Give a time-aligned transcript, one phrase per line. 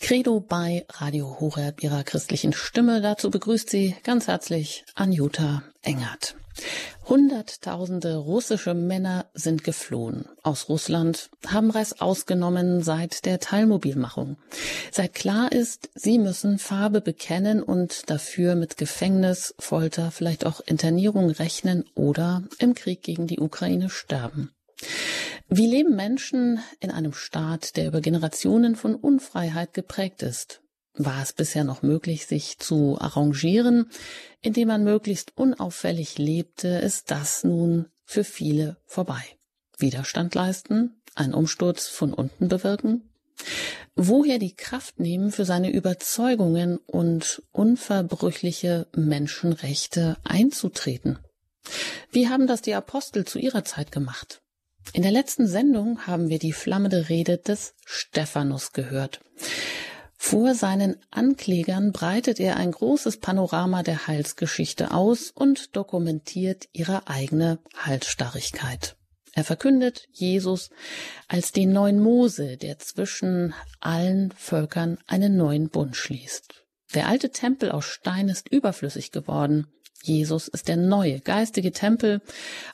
[0.00, 3.00] Credo bei Radio Horeb ihrer christlichen Stimme.
[3.00, 6.36] Dazu begrüßt sie ganz herzlich Anjuta Engert.
[7.08, 14.36] Hunderttausende russische Männer sind geflohen aus Russland, haben Reis ausgenommen seit der Teilmobilmachung.
[14.92, 21.30] Seit klar ist, sie müssen Farbe bekennen und dafür mit Gefängnis, Folter, vielleicht auch Internierung
[21.30, 24.52] rechnen oder im Krieg gegen die Ukraine sterben.
[25.54, 30.62] Wie leben Menschen in einem Staat, der über Generationen von Unfreiheit geprägt ist?
[30.94, 33.90] War es bisher noch möglich, sich zu arrangieren,
[34.40, 39.22] indem man möglichst unauffällig lebte, ist das nun für viele vorbei.
[39.76, 43.10] Widerstand leisten, einen Umsturz von unten bewirken?
[43.94, 51.18] Woher die Kraft nehmen, für seine Überzeugungen und unverbrüchliche Menschenrechte einzutreten?
[52.10, 54.41] Wie haben das die Apostel zu ihrer Zeit gemacht?
[54.92, 59.20] In der letzten Sendung haben wir die flammende Rede des Stephanus gehört.
[60.16, 67.58] Vor seinen Anklägern breitet er ein großes Panorama der Heilsgeschichte aus und dokumentiert ihre eigene
[67.76, 68.96] Halsstarrigkeit.
[69.34, 70.70] Er verkündet Jesus
[71.26, 76.64] als den neuen Mose, der zwischen allen Völkern einen neuen Bund schließt.
[76.94, 79.66] Der alte Tempel aus Stein ist überflüssig geworden.
[80.02, 82.20] Jesus ist der neue geistige Tempel,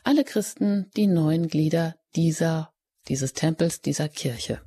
[0.04, 2.72] alle Christen die neuen Glieder dieser,
[3.08, 4.60] dieses Tempels, dieser Kirche.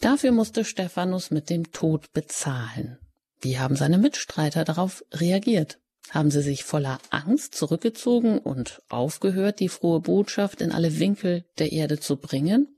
[0.00, 2.98] Dafür musste Stephanus mit dem Tod bezahlen.
[3.40, 5.78] Wie haben seine Mitstreiter darauf reagiert?
[6.10, 11.72] Haben sie sich voller Angst zurückgezogen und aufgehört, die frohe Botschaft in alle Winkel der
[11.72, 12.68] Erde zu bringen,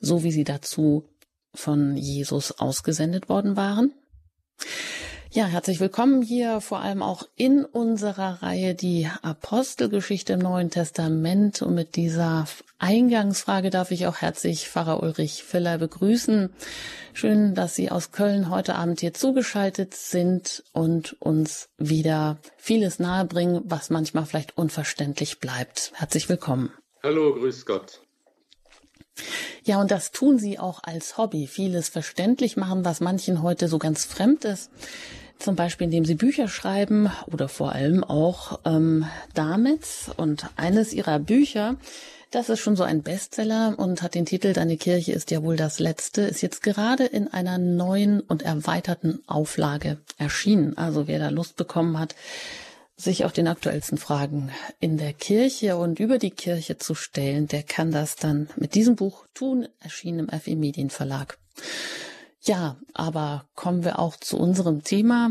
[0.00, 1.08] so wie sie dazu
[1.54, 3.92] von Jesus ausgesendet worden waren?
[5.30, 11.60] Ja, herzlich willkommen hier vor allem auch in unserer Reihe die Apostelgeschichte im Neuen Testament.
[11.60, 12.46] Und mit dieser
[12.78, 16.48] Eingangsfrage darf ich auch herzlich Pfarrer Ulrich Filler begrüßen.
[17.12, 23.60] Schön, dass Sie aus Köln heute Abend hier zugeschaltet sind und uns wieder vieles nahebringen,
[23.66, 25.92] was manchmal vielleicht unverständlich bleibt.
[25.94, 26.72] Herzlich willkommen.
[27.02, 28.00] Hallo, grüß Gott.
[29.64, 31.46] Ja, und das tun sie auch als Hobby.
[31.46, 34.70] Vieles verständlich machen, was manchen heute so ganz fremd ist.
[35.38, 39.84] Zum Beispiel, indem sie Bücher schreiben oder vor allem auch ähm, damit.
[40.16, 41.76] Und eines ihrer Bücher,
[42.30, 45.56] das ist schon so ein Bestseller und hat den Titel Deine Kirche ist ja wohl
[45.56, 50.76] das Letzte, ist jetzt gerade in einer neuen und erweiterten Auflage erschienen.
[50.76, 52.14] Also wer da Lust bekommen hat,
[52.98, 54.50] sich auch den aktuellsten Fragen
[54.80, 58.96] in der Kirche und über die Kirche zu stellen, der kann das dann mit diesem
[58.96, 61.38] Buch tun, erschienen im FE Medienverlag.
[62.42, 65.30] Ja, aber kommen wir auch zu unserem Thema.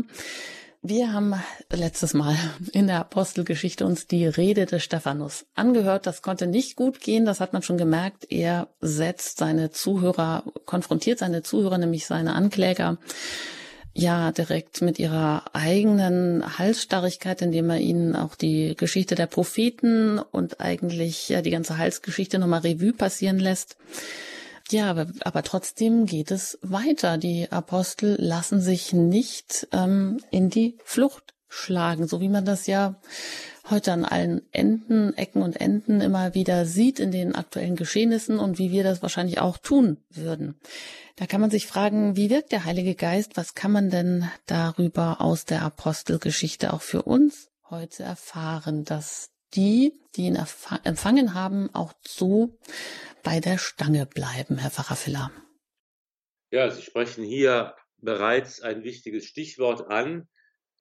[0.80, 1.34] Wir haben
[1.70, 2.36] letztes Mal
[2.72, 6.06] in der Apostelgeschichte uns die Rede des Stephanus angehört.
[6.06, 8.30] Das konnte nicht gut gehen, das hat man schon gemerkt.
[8.30, 12.96] Er setzt seine Zuhörer, konfrontiert seine Zuhörer, nämlich seine Ankläger,
[13.94, 20.60] ja, direkt mit ihrer eigenen Halsstarrigkeit, indem er ihnen auch die Geschichte der Propheten und
[20.60, 23.76] eigentlich ja die ganze Halsgeschichte nochmal Revue passieren lässt.
[24.70, 27.16] Ja, aber, aber trotzdem geht es weiter.
[27.16, 33.00] Die Apostel lassen sich nicht ähm, in die Flucht schlagen, so wie man das ja
[33.70, 38.58] heute an allen Enden, Ecken und Enden immer wieder sieht in den aktuellen Geschehnissen und
[38.58, 40.58] wie wir das wahrscheinlich auch tun würden.
[41.16, 43.36] Da kann man sich fragen, wie wirkt der Heilige Geist?
[43.36, 49.92] Was kann man denn darüber aus der Apostelgeschichte auch für uns heute erfahren, dass die,
[50.16, 50.38] die ihn
[50.84, 52.58] empfangen haben, auch so
[53.22, 55.30] bei der Stange bleiben, Herr Pfarrer Filler.
[56.50, 60.28] Ja, Sie sprechen hier bereits ein wichtiges Stichwort an,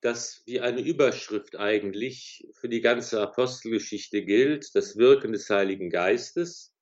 [0.01, 6.73] das wie eine Überschrift eigentlich für die ganze Apostelgeschichte gilt, das Wirken des Heiligen Geistes.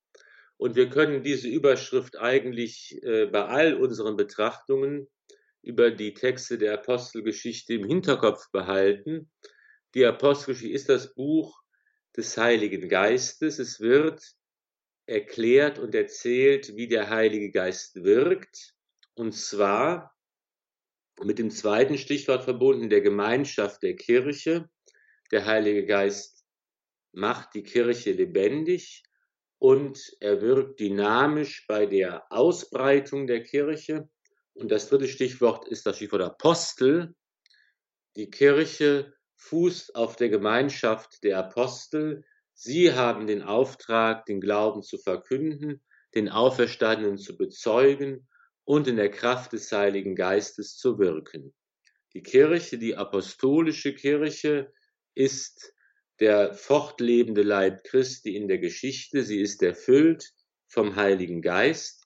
[0.58, 5.08] Und wir können diese Überschrift eigentlich äh, bei all unseren Betrachtungen
[5.62, 9.32] über die Texte der Apostelgeschichte im Hinterkopf behalten.
[9.96, 11.62] Die Apostelgeschichte ist das Buch
[12.16, 13.60] des Heiligen Geistes.
[13.60, 14.22] Es wird
[15.06, 18.74] erklärt und erzählt, wie der Heilige Geist wirkt.
[19.16, 20.15] Und zwar
[21.24, 24.70] mit dem zweiten Stichwort verbunden, der Gemeinschaft der Kirche.
[25.32, 26.46] Der Heilige Geist
[27.14, 29.04] macht die Kirche lebendig
[29.58, 34.10] und er wirkt dynamisch bei der Ausbreitung der Kirche.
[34.54, 37.16] Und das dritte Stichwort ist das Stichwort Apostel.
[38.16, 42.24] Die Kirche fußt auf der Gemeinschaft der Apostel.
[42.54, 45.82] Sie haben den Auftrag, den Glauben zu verkünden,
[46.14, 48.28] den Auferstandenen zu bezeugen
[48.66, 51.54] und in der Kraft des Heiligen Geistes zu wirken.
[52.14, 54.72] Die Kirche, die apostolische Kirche,
[55.14, 55.74] ist
[56.20, 59.24] der fortlebende Leib Christi in der Geschichte.
[59.24, 60.34] Sie ist erfüllt
[60.68, 62.04] vom Heiligen Geist.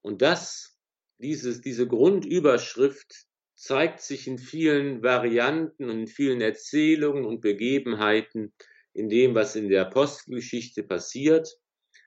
[0.00, 0.76] Und das
[1.18, 8.52] dieses, diese Grundüberschrift zeigt sich in vielen Varianten und in vielen Erzählungen und Begebenheiten
[8.92, 11.48] in dem, was in der Apostelgeschichte passiert.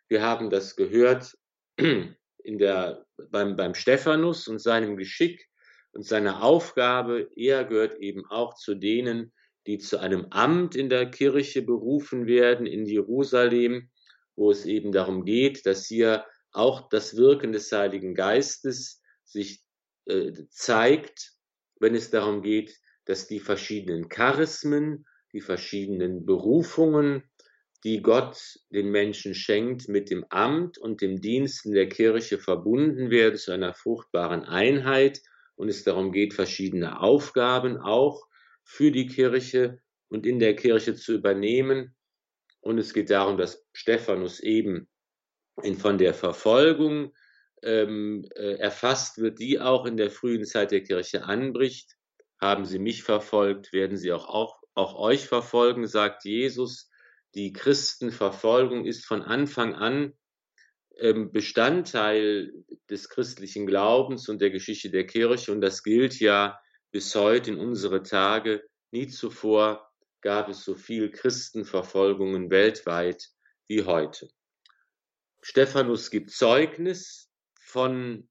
[0.07, 1.37] Wir haben das gehört
[2.43, 5.47] in der, beim, beim Stephanus und seinem Geschick
[5.91, 7.29] und seiner Aufgabe.
[7.35, 9.31] Er gehört eben auch zu denen,
[9.67, 13.89] die zu einem Amt in der Kirche berufen werden in Jerusalem,
[14.35, 19.61] wo es eben darum geht, dass hier auch das Wirken des Heiligen Geistes sich
[20.05, 21.33] äh, zeigt,
[21.79, 22.75] wenn es darum geht,
[23.05, 27.23] dass die verschiedenen Charismen, die verschiedenen Berufungen,
[27.83, 33.09] die Gott den Menschen schenkt, mit dem Amt und dem Dienst in der Kirche verbunden
[33.09, 35.21] werden zu einer fruchtbaren Einheit
[35.55, 38.27] und es darum geht, verschiedene Aufgaben auch
[38.63, 41.95] für die Kirche und in der Kirche zu übernehmen.
[42.61, 44.89] Und es geht darum, dass Stephanus eben
[45.77, 47.13] von der Verfolgung
[47.63, 51.95] ähm, äh, erfasst wird, die auch in der frühen Zeit der Kirche anbricht.
[52.39, 56.89] Haben sie mich verfolgt, werden sie auch, auch, auch euch verfolgen, sagt Jesus.
[57.35, 60.13] Die Christenverfolgung ist von Anfang an
[60.97, 62.51] ähm, Bestandteil
[62.89, 66.59] des christlichen Glaubens und der Geschichte der Kirche und das gilt ja
[66.91, 68.63] bis heute in unsere Tage.
[68.91, 69.89] Nie zuvor
[70.21, 73.29] gab es so viel Christenverfolgungen weltweit
[73.67, 74.29] wie heute.
[75.41, 77.31] Stephanus gibt Zeugnis
[77.61, 78.27] von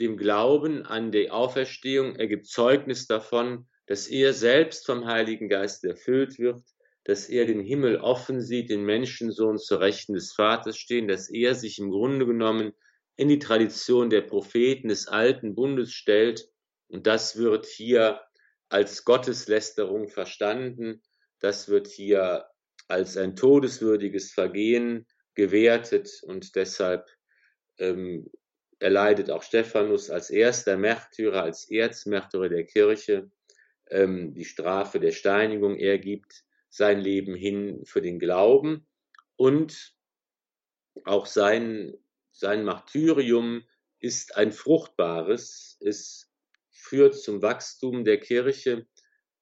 [0.00, 2.16] dem Glauben an die Auferstehung.
[2.16, 6.62] Er gibt Zeugnis davon, dass er selbst vom Heiligen Geist erfüllt wird,
[7.08, 11.54] dass er den Himmel offen sieht, den Menschensohn zur Rechten des Vaters stehen, dass er
[11.54, 12.74] sich im Grunde genommen
[13.16, 16.50] in die Tradition der Propheten des alten Bundes stellt.
[16.88, 18.20] Und das wird hier
[18.68, 21.00] als Gotteslästerung verstanden.
[21.40, 22.44] Das wird hier
[22.88, 27.08] als ein todeswürdiges Vergehen gewertet und deshalb
[27.78, 28.30] ähm,
[28.80, 33.30] erleidet auch Stephanus als erster Märtyrer, als Erzmärtyrer der Kirche
[33.88, 35.78] ähm, die Strafe der Steinigung.
[35.78, 38.86] Er gibt sein Leben hin für den Glauben
[39.36, 39.94] und
[41.04, 41.94] auch sein,
[42.32, 43.62] sein Martyrium
[44.00, 46.30] ist ein fruchtbares, es
[46.70, 48.86] führt zum Wachstum der Kirche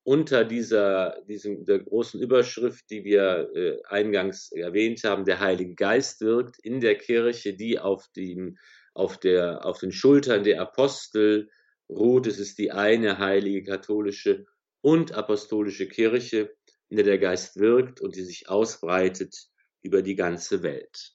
[0.07, 6.21] unter dieser, diesem, der großen Überschrift, die wir äh, eingangs erwähnt haben, der Heilige Geist
[6.21, 8.57] wirkt in der Kirche, die auf, dem,
[8.95, 11.51] auf, der, auf den Schultern der Apostel
[11.89, 12.29] ruht.
[12.29, 14.47] Es ist die eine heilige katholische
[14.81, 16.55] und apostolische Kirche,
[16.97, 19.49] in der der Geist wirkt und die sich ausbreitet
[19.83, 21.13] über die ganze Welt.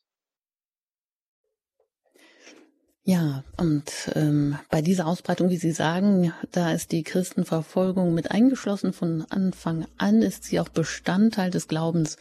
[3.03, 8.93] Ja, und ähm, bei dieser Ausbreitung, wie Sie sagen, da ist die Christenverfolgung mit eingeschlossen.
[8.93, 12.17] Von Anfang an ist sie auch Bestandteil des Glaubens.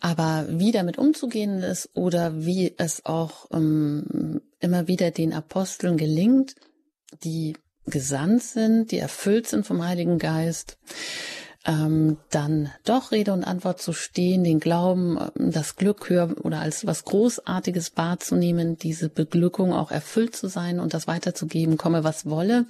[0.00, 6.56] Aber wie damit umzugehen ist oder wie es auch ähm, immer wieder den Aposteln gelingt,
[7.22, 7.56] die
[7.86, 10.78] gesandt sind, die erfüllt sind vom Heiligen Geist,
[11.66, 16.60] ähm, dann doch Rede und Antwort zu stehen, den Glauben, ähm, das Glück höher oder
[16.60, 22.26] als was Großartiges wahrzunehmen, diese Beglückung auch erfüllt zu sein und das weiterzugeben, komme was
[22.28, 22.66] wolle.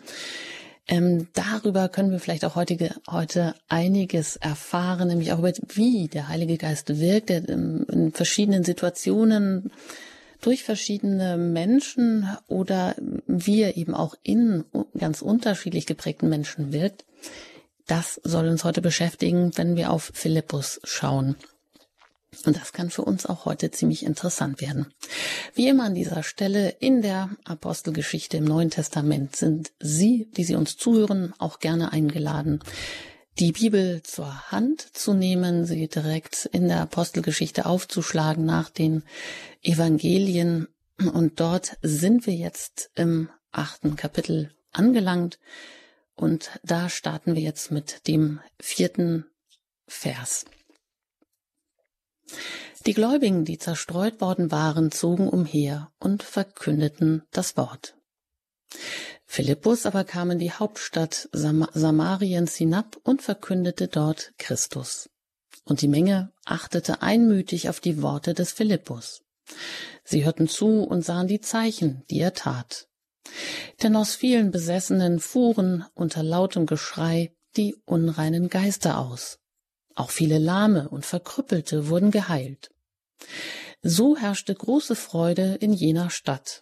[0.88, 6.28] Ähm, darüber können wir vielleicht auch heutige, heute einiges erfahren, nämlich auch über wie der
[6.28, 9.70] Heilige Geist wirkt, der in, in verschiedenen Situationen
[10.40, 12.96] durch verschiedene Menschen oder
[13.26, 14.64] wie er eben auch in
[14.98, 17.04] ganz unterschiedlich geprägten Menschen wirkt.
[17.86, 21.36] Das soll uns heute beschäftigen, wenn wir auf Philippus schauen.
[22.46, 24.86] Und das kann für uns auch heute ziemlich interessant werden.
[25.54, 30.54] Wie immer an dieser Stelle in der Apostelgeschichte im Neuen Testament sind Sie, die Sie
[30.54, 32.60] uns zuhören, auch gerne eingeladen,
[33.38, 39.04] die Bibel zur Hand zu nehmen, sie direkt in der Apostelgeschichte aufzuschlagen nach den
[39.62, 40.68] Evangelien.
[40.98, 45.38] Und dort sind wir jetzt im achten Kapitel angelangt.
[46.14, 49.26] Und da starten wir jetzt mit dem vierten
[49.86, 50.44] Vers.
[52.86, 57.94] Die Gläubigen, die zerstreut worden waren, zogen umher und verkündeten das Wort.
[59.24, 65.08] Philippus aber kam in die Hauptstadt Sam Samariens hinab und verkündete dort Christus.
[65.64, 69.22] Und die Menge achtete einmütig auf die Worte des Philippus.
[70.04, 72.88] Sie hörten zu und sahen die Zeichen, die er tat.
[73.82, 79.38] Denn aus vielen Besessenen fuhren unter lautem Geschrei die unreinen Geister aus.
[79.94, 82.70] Auch viele Lahme und Verkrüppelte wurden geheilt.
[83.82, 86.60] So herrschte große Freude in jener Stadt.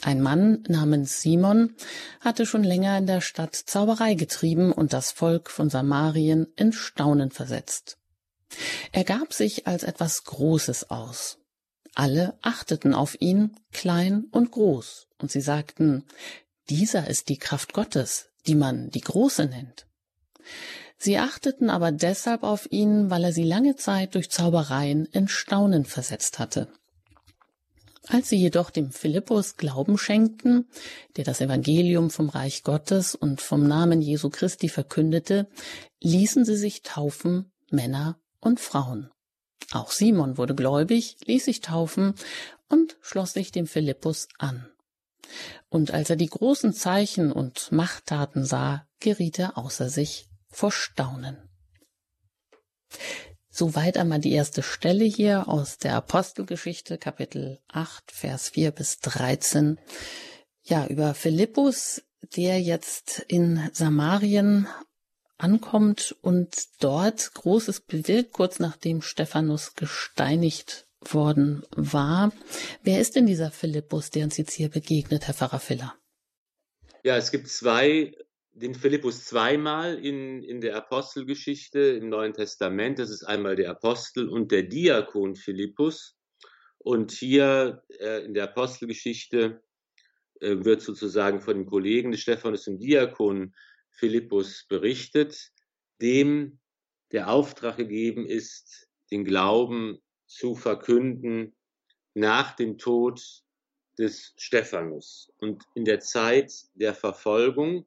[0.00, 1.76] Ein Mann namens Simon
[2.20, 7.30] hatte schon länger in der Stadt Zauberei getrieben und das Volk von Samarien in Staunen
[7.30, 7.98] versetzt.
[8.90, 11.38] Er gab sich als etwas Großes aus.
[11.94, 16.04] Alle achteten auf ihn, klein und groß, und sie sagten,
[16.70, 19.86] dieser ist die Kraft Gottes, die man die große nennt.
[20.96, 25.84] Sie achteten aber deshalb auf ihn, weil er sie lange Zeit durch Zaubereien in Staunen
[25.84, 26.68] versetzt hatte.
[28.08, 30.68] Als sie jedoch dem Philippus Glauben schenkten,
[31.16, 35.48] der das Evangelium vom Reich Gottes und vom Namen Jesu Christi verkündete,
[36.00, 39.10] ließen sie sich taufen, Männer und Frauen.
[39.72, 42.14] Auch Simon wurde gläubig, ließ sich taufen
[42.68, 44.68] und schloss sich dem Philippus an.
[45.68, 51.38] Und als er die großen Zeichen und Machttaten sah, geriet er außer sich vor Staunen.
[53.50, 59.78] Soweit einmal die erste Stelle hier aus der Apostelgeschichte, Kapitel 8, Vers 4 bis 13.
[60.62, 62.02] Ja, über Philippus,
[62.34, 64.68] der jetzt in Samarien
[65.38, 72.32] ankommt und dort Großes bewirkt, kurz nachdem Stephanus gesteinigt worden war.
[72.82, 75.94] Wer ist denn dieser Philippus, der uns jetzt hier begegnet, Herr Pfarrer Filler?
[77.02, 78.12] Ja, es gibt zwei
[78.54, 82.98] den Philippus zweimal in, in der Apostelgeschichte im Neuen Testament.
[82.98, 86.16] Das ist einmal der Apostel und der Diakon Philippus.
[86.78, 89.62] Und hier äh, in der Apostelgeschichte
[90.40, 93.54] äh, wird sozusagen von den Kollegen des Stephanus dem Diakon
[93.92, 95.52] Philippus berichtet,
[96.00, 96.58] dem
[97.12, 101.54] der Auftrag gegeben ist, den Glauben zu verkünden
[102.14, 103.22] nach dem Tod
[103.98, 105.32] des Stephanus.
[105.38, 107.86] Und in der Zeit der Verfolgung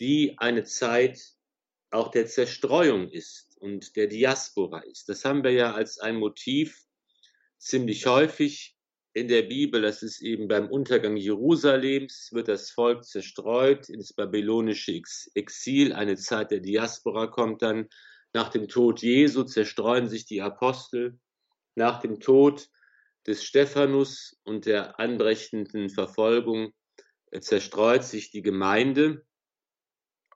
[0.00, 1.20] die eine Zeit
[1.90, 5.08] auch der Zerstreuung ist und der Diaspora ist.
[5.08, 6.86] Das haben wir ja als ein Motiv
[7.58, 8.73] ziemlich häufig
[9.14, 9.80] in der Bibel.
[9.80, 15.00] Das ist eben beim Untergang Jerusalems wird das Volk zerstreut ins babylonische
[15.34, 15.92] Exil.
[15.92, 17.88] Eine Zeit der Diaspora kommt dann.
[18.32, 21.18] Nach dem Tod Jesu zerstreuen sich die Apostel.
[21.76, 22.68] Nach dem Tod
[23.26, 26.74] des Stephanus und der anbrechenden Verfolgung
[27.40, 29.24] zerstreut sich die Gemeinde.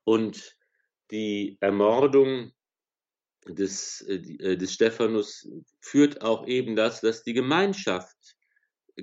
[0.05, 0.57] Und
[1.11, 2.53] die Ermordung
[3.47, 5.49] des, äh, äh, des Stephanus
[5.81, 8.38] führt auch eben das, dass die Gemeinschaft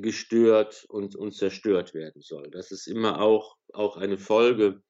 [0.02, 2.50] gestört und, und zerstört werden soll.
[2.52, 4.82] Das ist immer auch, auch eine Folge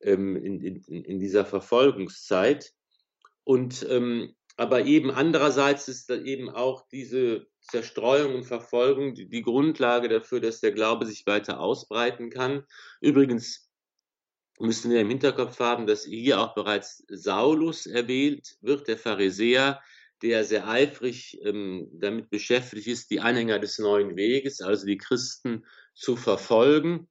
[0.00, 2.72] ähm, in, in, in dieser Verfolgungszeit.
[3.44, 9.42] Und ähm, aber eben andererseits ist da eben auch diese Zerstreuung und Verfolgung die, die
[9.42, 12.64] Grundlage dafür, dass der Glaube sich weiter ausbreiten kann.
[13.00, 13.68] Übrigens
[14.60, 19.82] müssen wir im Hinterkopf haben, dass hier auch bereits Saulus erwählt wird, der Pharisäer,
[20.24, 25.66] der sehr eifrig ähm, damit beschäftigt ist, die Anhänger des neuen Weges, also die Christen,
[25.94, 27.08] zu verfolgen.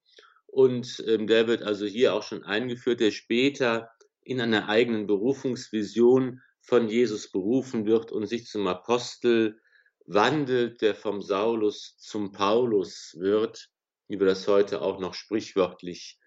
[0.47, 3.91] Und ähm, der wird also hier auch schon eingeführt, der später
[4.23, 9.59] in einer eigenen Berufungsvision von Jesus berufen wird und sich zum Apostel
[10.07, 13.69] wandelt, der vom Saulus zum Paulus wird,
[14.07, 16.19] wie wir das heute auch noch sprichwörtlich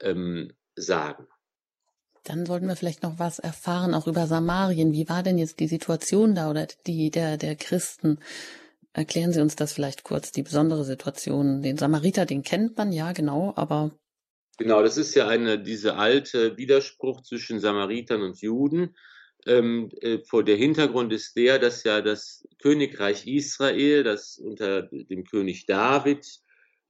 [0.00, 1.28] ähm, sagen.
[2.24, 4.92] Dann sollten wir vielleicht noch was erfahren, auch über Samarien.
[4.92, 8.18] Wie war denn jetzt die Situation da oder die der, der Christen?
[8.94, 11.62] Erklären Sie uns das vielleicht kurz, die besondere Situation.
[11.62, 13.90] Den Samariter, den kennt man, ja, genau, aber.
[14.56, 18.94] Genau, das ist ja eine, diese alte Widerspruch zwischen Samaritern und Juden.
[19.46, 25.24] Ähm, äh, vor der Hintergrund ist der, dass ja das Königreich Israel, das unter dem
[25.24, 26.24] König David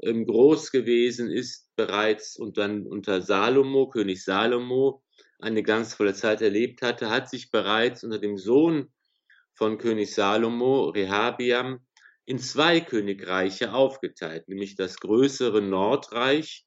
[0.00, 5.04] ähm, groß gewesen ist bereits und dann unter Salomo, König Salomo,
[5.41, 8.93] eine ganz volle Zeit erlebt hatte, hat sich bereits unter dem Sohn
[9.53, 11.81] von König Salomo, Rehabiam,
[12.26, 16.67] in zwei Königreiche aufgeteilt, nämlich das größere Nordreich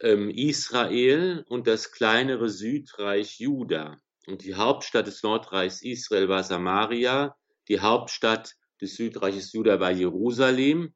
[0.00, 3.96] ähm, Israel und das kleinere Südreich Juda.
[4.26, 7.36] Und die Hauptstadt des Nordreichs Israel war Samaria,
[7.68, 10.94] die Hauptstadt des Südreiches Juda war Jerusalem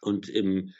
[0.00, 0.72] und, im,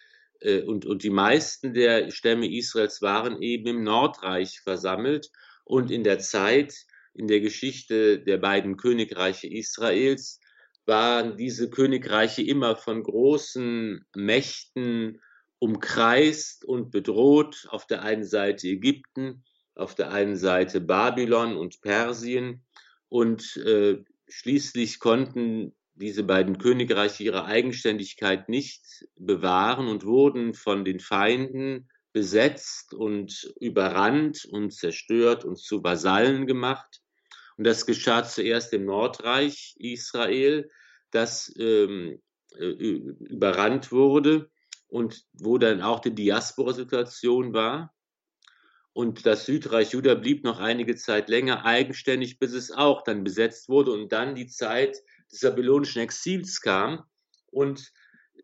[0.66, 5.30] und, und die meisten der Stämme Israels waren eben im Nordreich versammelt.
[5.64, 6.74] Und in der Zeit,
[7.14, 10.40] in der Geschichte der beiden Königreiche Israels,
[10.86, 15.20] waren diese Königreiche immer von großen Mächten
[15.58, 17.66] umkreist und bedroht.
[17.68, 22.64] Auf der einen Seite Ägypten, auf der einen Seite Babylon und Persien.
[23.08, 31.00] Und äh, schließlich konnten diese beiden Königreiche ihre Eigenständigkeit nicht bewahren und wurden von den
[31.00, 37.02] Feinden besetzt und überrannt und zerstört und zu Vasallen gemacht.
[37.56, 40.70] Und das geschah zuerst im Nordreich Israel,
[41.10, 42.20] das ähm,
[42.56, 44.50] äh, überrannt wurde
[44.86, 47.94] und wo dann auch die Diaspora-Situation war.
[48.92, 53.68] Und das Südreich Juda blieb noch einige Zeit länger eigenständig, bis es auch dann besetzt
[53.68, 54.96] wurde und dann die Zeit
[55.32, 57.04] des babylonischen Exils kam.
[57.50, 57.92] Und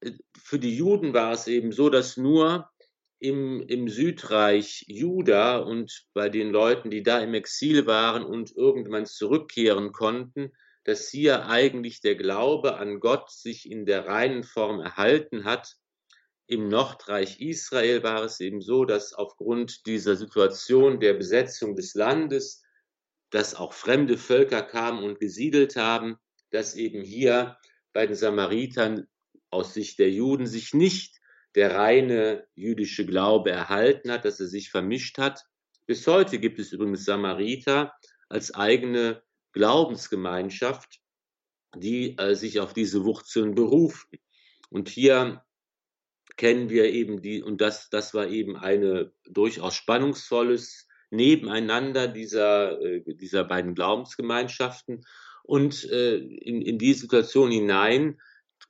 [0.00, 2.71] äh, für die Juden war es eben so, dass nur
[3.19, 9.07] im, im Südreich Juda und bei den Leuten, die da im Exil waren und irgendwann
[9.07, 10.53] zurückkehren konnten,
[10.85, 15.76] dass hier eigentlich der Glaube an Gott sich in der reinen Form erhalten hat.
[16.47, 22.62] Im Nordreich Israel war es eben so, dass aufgrund dieser Situation der Besetzung des Landes,
[23.31, 26.19] dass auch fremde Völker kamen und gesiedelt haben,
[26.54, 27.58] dass eben hier
[27.92, 29.08] bei den Samaritern
[29.50, 31.20] aus Sicht der Juden sich nicht
[31.56, 35.44] der reine jüdische Glaube erhalten hat, dass er sich vermischt hat.
[35.87, 37.92] Bis heute gibt es übrigens Samariter
[38.28, 41.00] als eigene Glaubensgemeinschaft,
[41.76, 44.18] die äh, sich auf diese Wurzeln berufen.
[44.70, 45.44] Und hier
[46.37, 53.02] kennen wir eben die, und das, das war eben eine durchaus spannungsvolles Nebeneinander dieser, äh,
[53.06, 55.04] dieser beiden Glaubensgemeinschaften.
[55.47, 58.19] Und äh, in, in die Situation hinein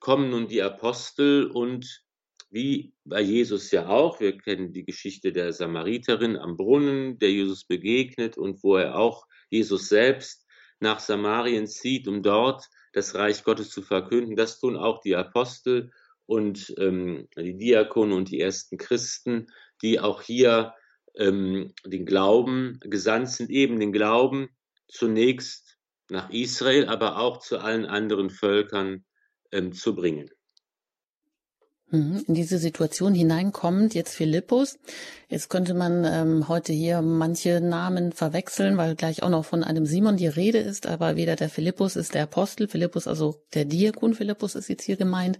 [0.00, 2.04] kommen nun die Apostel und
[2.50, 7.64] wie bei Jesus ja auch, wir kennen die Geschichte der Samariterin am Brunnen, der Jesus
[7.64, 10.46] begegnet und wo er auch Jesus selbst
[10.80, 14.36] nach Samarien zieht, um dort das Reich Gottes zu verkünden.
[14.36, 15.90] Das tun auch die Apostel
[16.26, 19.46] und ähm, die Diakone und die ersten Christen,
[19.82, 20.74] die auch hier
[21.16, 24.48] ähm, den Glauben gesandt sind, eben den Glauben
[24.88, 25.63] zunächst
[26.10, 29.04] nach Israel, aber auch zu allen anderen Völkern
[29.52, 30.30] ähm, zu bringen.
[31.90, 32.24] Mhm.
[32.26, 34.78] In diese Situation hineinkommt jetzt Philippus.
[35.28, 39.86] Jetzt könnte man ähm, heute hier manche Namen verwechseln, weil gleich auch noch von einem
[39.86, 44.14] Simon die Rede ist, aber weder der Philippus ist der Apostel, Philippus, also der Diakon
[44.14, 45.38] Philippus ist jetzt hier gemeint.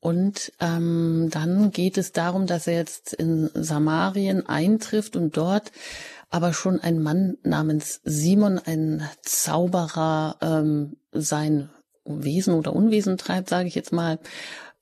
[0.00, 5.72] Und ähm, dann geht es darum, dass er jetzt in Samarien eintrifft und dort
[6.30, 11.70] aber schon ein Mann namens Simon, ein Zauberer, ähm, sein
[12.04, 14.18] Wesen oder Unwesen treibt, sage ich jetzt mal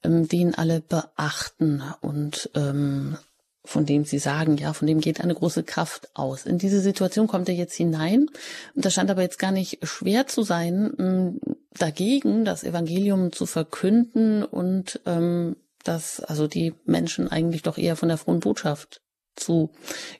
[0.02, 3.16] ähm, den alle beachten und ähm,
[3.64, 6.46] von dem sie sagen, ja, von dem geht eine große Kraft aus.
[6.46, 8.28] In diese Situation kommt er jetzt hinein
[8.74, 11.40] und da scheint aber jetzt gar nicht schwer zu sein, ähm,
[11.76, 18.08] dagegen das Evangelium zu verkünden und ähm, dass also die Menschen eigentlich doch eher von
[18.08, 19.02] der frohen Botschaft
[19.36, 19.70] zu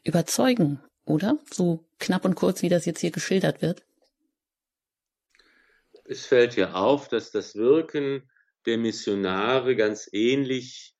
[0.04, 1.38] überzeugen, oder?
[1.50, 3.82] So knapp und kurz, wie das jetzt hier geschildert wird.
[6.04, 8.30] Es fällt ja auf, dass das Wirken
[8.66, 10.94] der Missionare ganz ähnlich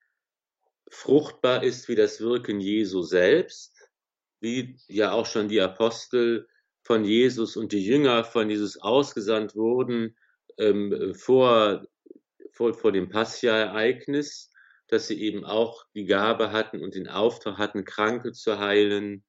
[0.88, 3.90] fruchtbar ist wie das Wirken Jesu selbst,
[4.40, 6.48] wie ja auch schon die Apostel
[6.82, 10.16] von Jesus und die Jünger von Jesus ausgesandt wurden
[10.58, 11.86] ähm, vor,
[12.52, 14.50] vor, vor dem Passia-Ereignis,
[14.88, 19.24] dass sie eben auch die Gabe hatten und den Auftrag hatten, Kranke zu heilen,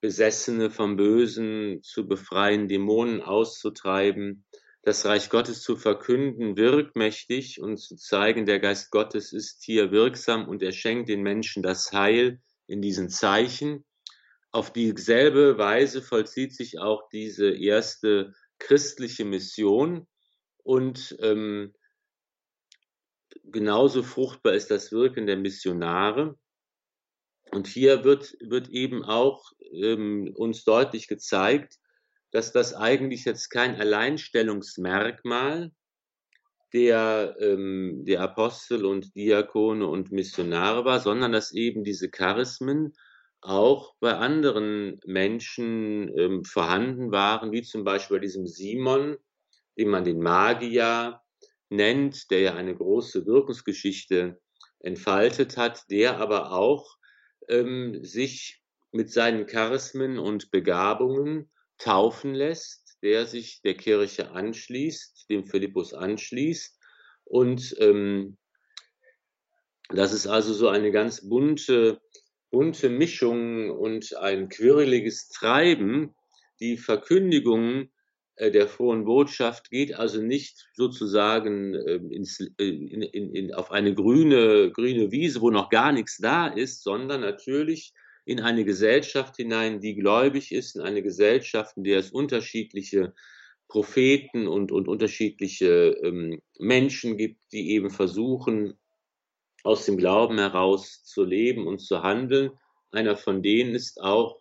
[0.00, 4.44] Besessene vom Bösen zu befreien, Dämonen auszutreiben
[4.82, 10.48] das Reich Gottes zu verkünden, wirkmächtig und zu zeigen, der Geist Gottes ist hier wirksam
[10.48, 13.84] und er schenkt den Menschen das Heil in diesen Zeichen.
[14.52, 20.06] Auf dieselbe Weise vollzieht sich auch diese erste christliche Mission
[20.62, 21.74] und ähm,
[23.44, 26.38] genauso fruchtbar ist das Wirken der Missionare.
[27.52, 31.78] Und hier wird, wird eben auch ähm, uns deutlich gezeigt,
[32.30, 35.72] dass das eigentlich jetzt kein Alleinstellungsmerkmal
[36.72, 42.94] der, ähm, der Apostel und Diakone und Missionare war, sondern dass eben diese Charismen
[43.40, 49.16] auch bei anderen Menschen ähm, vorhanden waren, wie zum Beispiel bei diesem Simon,
[49.76, 51.20] den man den Magier
[51.70, 54.38] nennt, der ja eine große Wirkungsgeschichte
[54.80, 56.99] entfaltet hat, der aber auch
[57.48, 65.46] ähm, sich mit seinen Charismen und Begabungen taufen lässt, der sich der Kirche anschließt, dem
[65.46, 66.78] Philippus anschließt.
[67.24, 68.36] Und ähm,
[69.88, 72.00] das ist also so eine ganz bunte,
[72.50, 76.14] bunte Mischung und ein quirliges Treiben.
[76.60, 77.90] Die Verkündigung
[78.48, 83.94] der frohen Botschaft geht also nicht sozusagen äh, ins, äh, in, in, in, auf eine
[83.94, 87.92] grüne, grüne Wiese, wo noch gar nichts da ist, sondern natürlich
[88.24, 93.12] in eine Gesellschaft hinein, die gläubig ist, in eine Gesellschaft, in der es unterschiedliche
[93.68, 98.78] Propheten und, und unterschiedliche ähm, Menschen gibt, die eben versuchen,
[99.62, 102.50] aus dem Glauben heraus zu leben und zu handeln.
[102.90, 104.39] Einer von denen ist auch äh,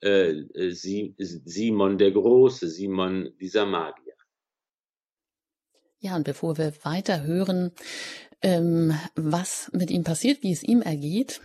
[0.00, 4.14] äh Simon der Große, Simon dieser Magier.
[6.00, 7.72] Ja, und bevor wir weiter hören,
[8.40, 11.40] ähm, was mit ihm passiert, wie es ihm ergeht,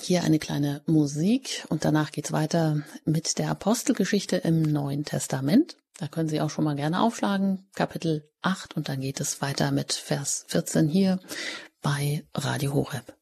[0.00, 5.76] hier eine kleine Musik und danach geht's weiter mit der Apostelgeschichte im Neuen Testament.
[5.98, 9.72] Da können Sie auch schon mal gerne aufschlagen, Kapitel 8 und dann geht es weiter
[9.72, 11.18] mit Vers 14 hier
[11.82, 13.17] bei Radio Horeb.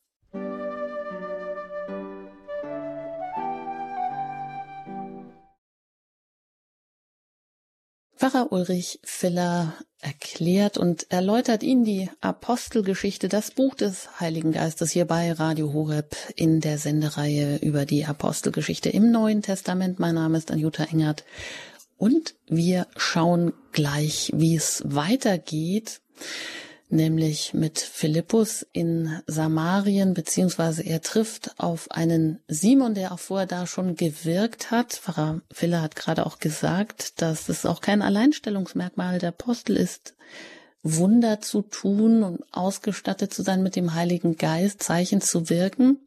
[8.17, 15.05] Pfarrer Ulrich Filler erklärt und erläutert Ihnen die Apostelgeschichte, das Buch des Heiligen Geistes hier
[15.05, 19.99] bei Radio Horeb in der Sendereihe über die Apostelgeschichte im Neuen Testament.
[19.99, 21.25] Mein Name ist Anjuta Engert
[21.99, 26.01] und wir schauen gleich, wie es weitergeht
[26.89, 33.67] nämlich mit Philippus in Samarien, beziehungsweise er trifft auf einen Simon, der auch vorher da
[33.67, 34.93] schon gewirkt hat.
[34.95, 40.15] Pfarrer Filler hat gerade auch gesagt, dass es auch kein Alleinstellungsmerkmal der Apostel ist,
[40.83, 45.99] Wunder zu tun und ausgestattet zu sein mit dem Heiligen Geist, Zeichen zu wirken.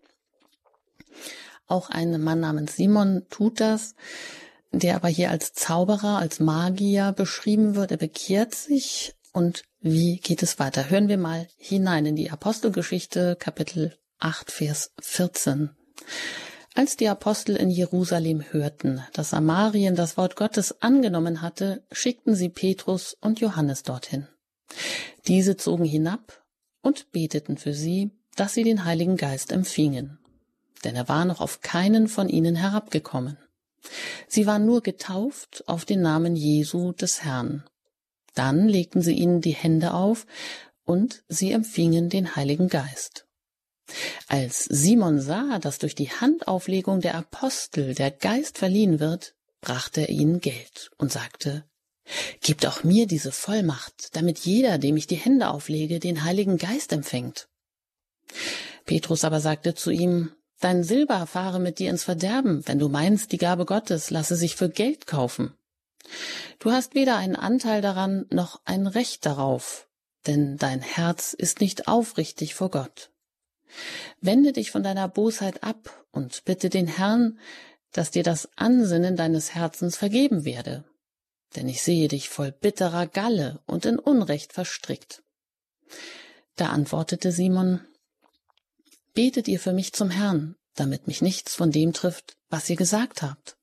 [1.67, 3.95] Auch ein Mann namens Simon tut das,
[4.71, 7.91] der aber hier als Zauberer, als Magier beschrieben wird.
[7.91, 10.89] Er bekehrt sich und wie geht es weiter?
[10.89, 15.69] Hören wir mal hinein in die Apostelgeschichte, Kapitel 8, Vers 14.
[16.75, 22.49] Als die Apostel in Jerusalem hörten, dass Samarien das Wort Gottes angenommen hatte, schickten sie
[22.49, 24.27] Petrus und Johannes dorthin.
[25.27, 26.43] Diese zogen hinab
[26.81, 30.19] und beteten für sie, dass sie den Heiligen Geist empfingen.
[30.83, 33.37] Denn er war noch auf keinen von ihnen herabgekommen.
[34.27, 37.63] Sie waren nur getauft auf den Namen Jesu des Herrn.
[38.33, 40.25] Dann legten sie ihnen die Hände auf
[40.85, 43.25] und sie empfingen den Heiligen Geist.
[44.27, 50.09] Als Simon sah, dass durch die Handauflegung der Apostel der Geist verliehen wird, brachte er
[50.09, 51.65] ihnen Geld und sagte,
[52.41, 56.91] Gebt auch mir diese Vollmacht, damit jeder, dem ich die Hände auflege, den Heiligen Geist
[56.91, 57.49] empfängt.
[58.85, 63.31] Petrus aber sagte zu ihm, Dein Silber fahre mit dir ins Verderben, wenn du meinst,
[63.31, 65.53] die Gabe Gottes lasse sich für Geld kaufen.
[66.59, 69.87] Du hast weder einen Anteil daran noch ein Recht darauf,
[70.27, 73.11] denn dein Herz ist nicht aufrichtig vor Gott.
[74.21, 77.39] Wende dich von deiner Bosheit ab und bitte den Herrn,
[77.91, 80.83] dass dir das Ansinnen deines Herzens vergeben werde.
[81.55, 85.23] Denn ich sehe dich voll bitterer Galle und in Unrecht verstrickt.
[86.55, 87.81] Da antwortete Simon,
[89.13, 93.21] Betet ihr für mich zum Herrn, damit mich nichts von dem trifft, was ihr gesagt
[93.21, 93.57] habt.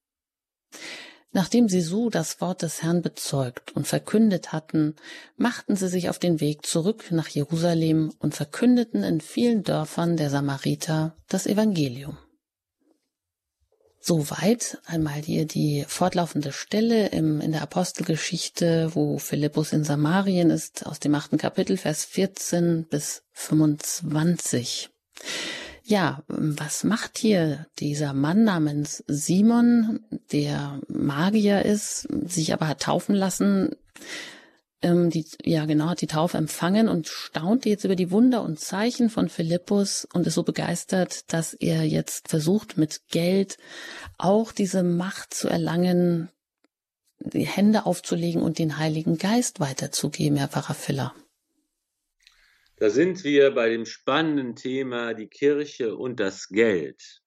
[1.32, 4.96] Nachdem sie so das Wort des Herrn bezeugt und verkündet hatten,
[5.36, 10.30] machten sie sich auf den Weg zurück nach Jerusalem und verkündeten in vielen Dörfern der
[10.30, 12.16] Samariter das Evangelium.
[14.08, 20.86] Soweit einmal hier die fortlaufende Stelle im, in der Apostelgeschichte, wo Philippus in Samarien ist,
[20.86, 24.90] aus dem achten Kapitel, Vers 14 bis 25.
[25.88, 30.00] Ja, was macht hier dieser Mann namens Simon,
[30.32, 33.76] der Magier ist, sich aber hat taufen lassen,
[34.82, 38.58] ähm, die, ja genau, hat die Taufe empfangen und staunt jetzt über die Wunder und
[38.58, 43.56] Zeichen von Philippus und ist so begeistert, dass er jetzt versucht, mit Geld
[44.18, 46.30] auch diese Macht zu erlangen,
[47.20, 51.14] die Hände aufzulegen und den Heiligen Geist weiterzugeben, Herr Pfarrer Filler.
[52.78, 57.22] Da sind wir bei dem spannenden Thema die Kirche und das Geld.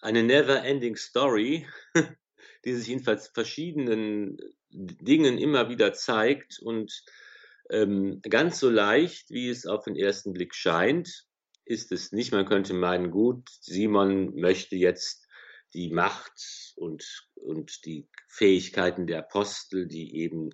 [0.00, 1.66] Eine never-ending Story,
[2.64, 4.38] die sich in verschiedenen
[4.70, 7.04] Dingen immer wieder zeigt und
[7.68, 11.26] ähm, ganz so leicht, wie es auf den ersten Blick scheint,
[11.66, 12.32] ist es nicht.
[12.32, 15.28] Man könnte meinen, gut, Simon möchte jetzt
[15.74, 20.48] die Macht und, und die Fähigkeiten der Apostel, die eben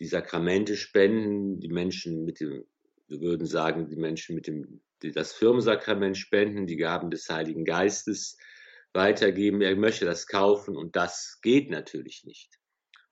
[0.00, 2.66] die Sakramente spenden, die Menschen mit dem
[3.08, 7.64] wir würden sagen, die Menschen mit dem, die das Firmensakrament spenden, die Gaben des Heiligen
[7.64, 8.36] Geistes
[8.92, 9.60] weitergeben.
[9.62, 12.58] Er möchte das kaufen und das geht natürlich nicht.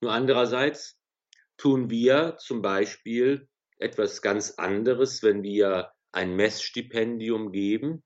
[0.01, 0.99] Nur andererseits
[1.57, 8.03] tun wir zum Beispiel etwas ganz anderes, wenn wir ein Messstipendium geben.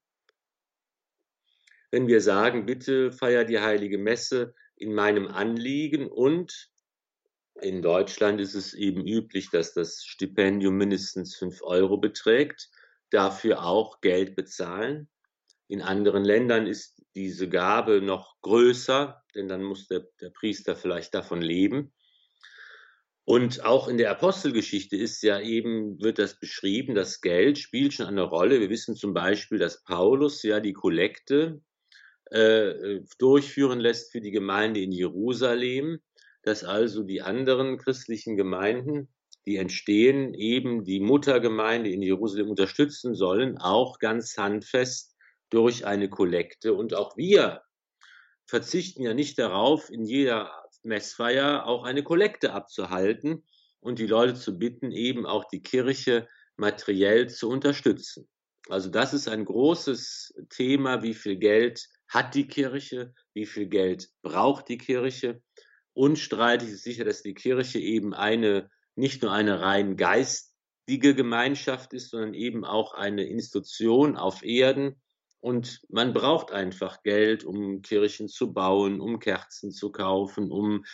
[1.91, 6.71] Wenn wir sagen, bitte feier die heilige Messe in meinem Anliegen und
[7.63, 12.69] in Deutschland ist es eben üblich, dass das Stipendium mindestens fünf Euro beträgt,
[13.11, 15.09] dafür auch Geld bezahlen.
[15.69, 21.15] In anderen Ländern ist diese Gabe noch größer, denn dann muss der, der Priester vielleicht
[21.15, 21.93] davon leben.
[23.25, 28.07] Und auch in der Apostelgeschichte ist ja eben, wird das beschrieben, das Geld spielt schon
[28.07, 28.61] eine Rolle.
[28.61, 31.61] Wir wissen zum Beispiel, dass Paulus ja die Kollekte
[32.31, 36.01] äh, durchführen lässt für die Gemeinde in Jerusalem
[36.43, 39.09] dass also die anderen christlichen Gemeinden,
[39.47, 45.17] die entstehen, eben die Muttergemeinde in Jerusalem unterstützen sollen, auch ganz handfest
[45.51, 46.75] durch eine Kollekte.
[46.75, 47.63] Und auch wir
[48.47, 50.51] verzichten ja nicht darauf, in jeder
[50.83, 53.45] Messfeier auch eine Kollekte abzuhalten
[53.81, 58.29] und die Leute zu bitten, eben auch die Kirche materiell zu unterstützen.
[58.69, 64.09] Also das ist ein großes Thema, wie viel Geld hat die Kirche, wie viel Geld
[64.23, 65.43] braucht die Kirche.
[65.93, 72.11] Unstreitig ist sicher, dass die Kirche eben eine, nicht nur eine rein geistige Gemeinschaft ist,
[72.11, 75.01] sondern eben auch eine Institution auf Erden.
[75.41, 80.85] Und man braucht einfach Geld, um Kirchen zu bauen, um Kerzen zu kaufen, um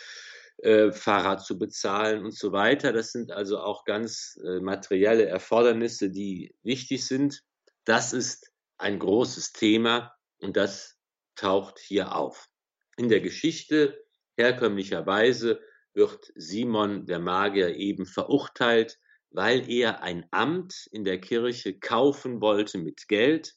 [0.57, 2.93] äh, Fahrrad zu bezahlen und so weiter.
[2.93, 7.43] Das sind also auch ganz äh, materielle Erfordernisse, die wichtig sind.
[7.83, 10.97] Das ist ein großes Thema und das
[11.35, 12.49] taucht hier auf.
[12.95, 14.03] In der Geschichte
[14.37, 15.59] herkömmlicherweise
[15.93, 18.99] wird Simon der Magier eben verurteilt,
[19.31, 23.55] weil er ein Amt in der Kirche kaufen wollte mit Geld.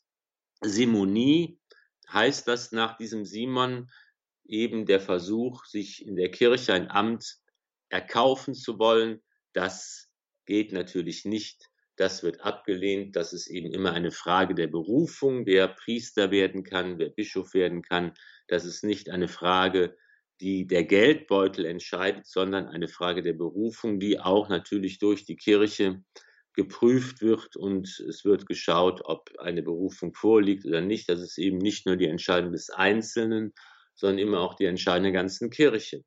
[0.62, 1.60] Simonie
[2.12, 3.90] heißt das nach diesem Simon
[4.44, 7.36] eben der Versuch, sich in der Kirche ein Amt
[7.88, 9.22] erkaufen zu wollen.
[9.52, 10.08] Das
[10.46, 11.70] geht natürlich nicht.
[11.96, 13.14] Das wird abgelehnt.
[13.14, 17.82] Das ist eben immer eine Frage der Berufung, wer Priester werden kann, wer Bischof werden
[17.82, 18.14] kann.
[18.48, 19.96] Das ist nicht eine Frage,
[20.40, 26.02] die der Geldbeutel entscheidet, sondern eine Frage der Berufung, die auch natürlich durch die Kirche
[26.54, 31.08] geprüft wird und es wird geschaut, ob eine Berufung vorliegt oder nicht.
[31.08, 33.52] Das ist eben nicht nur die Entscheidung des Einzelnen,
[33.94, 36.04] sondern immer auch die Entscheidung der ganzen Kirche.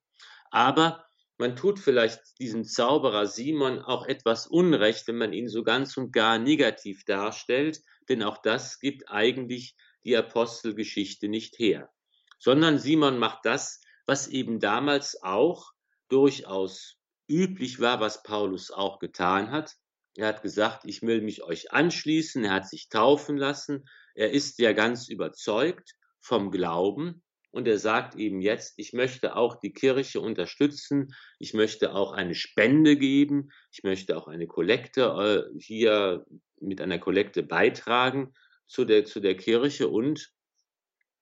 [0.52, 1.06] Aber
[1.38, 6.12] man tut vielleicht diesem Zauberer Simon auch etwas Unrecht, wenn man ihn so ganz und
[6.12, 11.90] gar negativ darstellt, denn auch das gibt eigentlich die Apostelgeschichte nicht her.
[12.38, 15.72] Sondern Simon macht das, was eben damals auch
[16.10, 19.74] durchaus üblich war, was Paulus auch getan hat.
[20.16, 24.60] Er hat gesagt, ich will mich euch anschließen, er hat sich taufen lassen, er ist
[24.60, 30.22] ja ganz überzeugt vom Glauben und er sagt eben jetzt, ich möchte auch die Kirche
[30.22, 36.26] unterstützen, ich möchte auch eine Spende geben, ich möchte auch eine Kollekte äh, hier
[36.60, 38.34] mit einer Kollekte beitragen
[38.68, 40.32] zu der, zu der Kirche und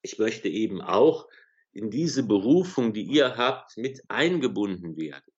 [0.01, 1.27] ich möchte eben auch
[1.73, 5.31] in diese Berufung, die ihr habt, mit eingebunden werden.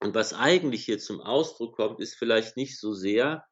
[0.00, 3.44] Und was eigentlich hier zum Ausdruck kommt, ist vielleicht nicht so sehr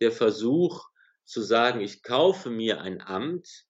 [0.00, 0.88] der Versuch
[1.24, 3.66] zu sagen, ich kaufe mir ein Amt,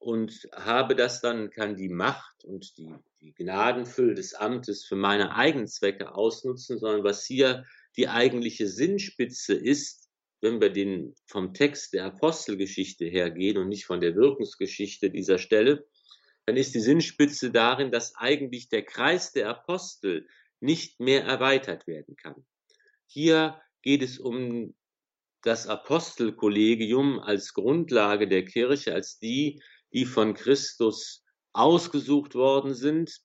[0.00, 5.36] und habe das dann, kann die Macht und die, die Gnadenfülle des Amtes für meine
[5.36, 10.08] eigenen Zwecke ausnutzen, sondern was hier die eigentliche Sinnspitze ist,
[10.40, 15.86] wenn wir den vom Text der Apostelgeschichte hergehen und nicht von der Wirkungsgeschichte dieser Stelle,
[16.50, 20.26] dann ist die Sinnspitze darin, dass eigentlich der Kreis der Apostel
[20.58, 22.44] nicht mehr erweitert werden kann.
[23.06, 24.74] Hier geht es um
[25.42, 33.20] das Apostelkollegium als Grundlage der Kirche, als die, die von Christus ausgesucht worden sind.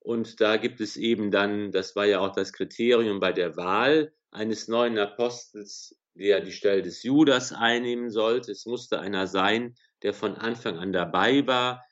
[0.00, 4.12] Und da gibt es eben dann, das war ja auch das Kriterium bei der Wahl
[4.32, 8.50] eines neuen Apostels, der die Stelle des Judas einnehmen sollte.
[8.50, 11.85] Es musste einer sein, der von Anfang an dabei war,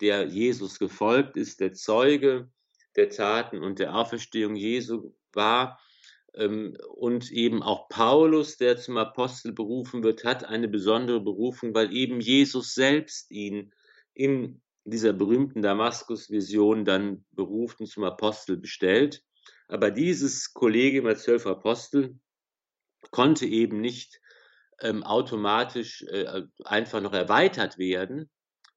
[0.00, 2.50] der Jesus gefolgt ist, der Zeuge
[2.96, 5.80] der Taten und der Auferstehung Jesu war.
[6.34, 11.92] Ähm, und eben auch Paulus, der zum Apostel berufen wird, hat eine besondere Berufung, weil
[11.92, 13.72] eben Jesus selbst ihn
[14.14, 19.22] in dieser berühmten Damaskus-Vision dann beruft und zum Apostel bestellt.
[19.68, 22.18] Aber dieses Kollegium als zwölf Apostel
[23.10, 24.20] konnte eben nicht
[24.80, 28.30] ähm, automatisch äh, einfach noch erweitert werden.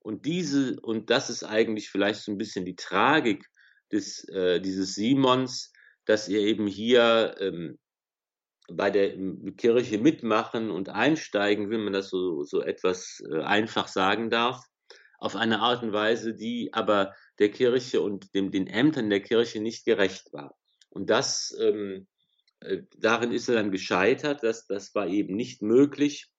[0.04, 3.46] Und diese, und das ist eigentlich vielleicht so ein bisschen die Tragik
[3.92, 5.72] des, äh, dieses Simons,
[6.06, 7.80] dass ihr eben hier ähm,
[8.68, 9.18] bei der
[9.58, 14.62] Kirche mitmachen und einsteigen, wenn man das so, so etwas äh, einfach sagen darf,
[15.20, 19.62] auf eine Art und Weise, die aber der Kirche und dem, den Ämtern der Kirche
[19.62, 20.56] nicht gerecht war.
[20.90, 22.08] Und das, ähm,
[22.60, 26.30] äh, darin ist er dann gescheitert, das, das war eben nicht möglich.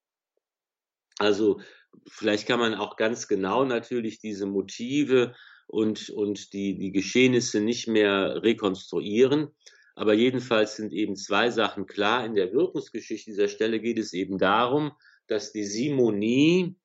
[1.19, 1.61] Also
[2.09, 5.35] vielleicht kann man auch ganz genau natürlich diese Motive
[5.67, 9.49] und, und die, die Geschehnisse nicht mehr rekonstruieren.
[9.97, 12.25] Aber jedenfalls sind eben zwei Sachen klar.
[12.25, 14.93] In der Wirkungsgeschichte dieser Stelle geht es eben darum,
[15.27, 16.77] dass die Simonie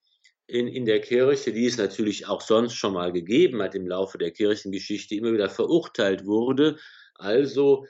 [0.48, 4.18] in, in der Kirche, die es natürlich auch sonst schon mal gegeben hat im Laufe
[4.18, 6.78] der Kirchengeschichte, immer wieder verurteilt wurde.
[7.16, 7.86] Also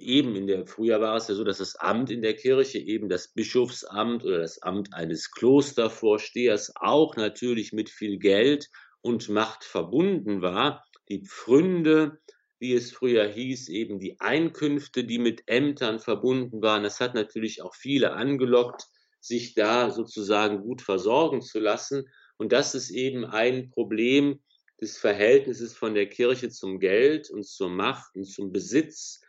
[0.00, 3.08] eben in der, früher war es ja so, dass das Amt in der Kirche, eben
[3.08, 8.68] das Bischofsamt oder das Amt eines Klostervorstehers auch natürlich mit viel Geld
[9.02, 10.84] und Macht verbunden war.
[11.08, 12.18] Die Pfründe,
[12.58, 17.62] wie es früher hieß, eben die Einkünfte, die mit Ämtern verbunden waren, das hat natürlich
[17.62, 18.84] auch viele angelockt,
[19.20, 22.04] sich da sozusagen gut versorgen zu lassen.
[22.36, 24.40] Und das ist eben ein Problem
[24.80, 29.20] des Verhältnisses von der Kirche zum Geld und zur Macht und zum Besitz,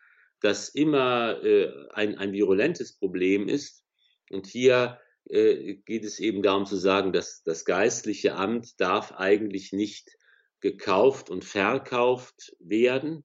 [0.42, 3.84] das immer äh, ein, ein virulentes Problem ist.
[4.30, 5.00] Und hier
[5.30, 10.18] äh, geht es eben darum zu sagen, dass das geistliche Amt darf eigentlich nicht
[10.60, 13.24] gekauft und verkauft werden.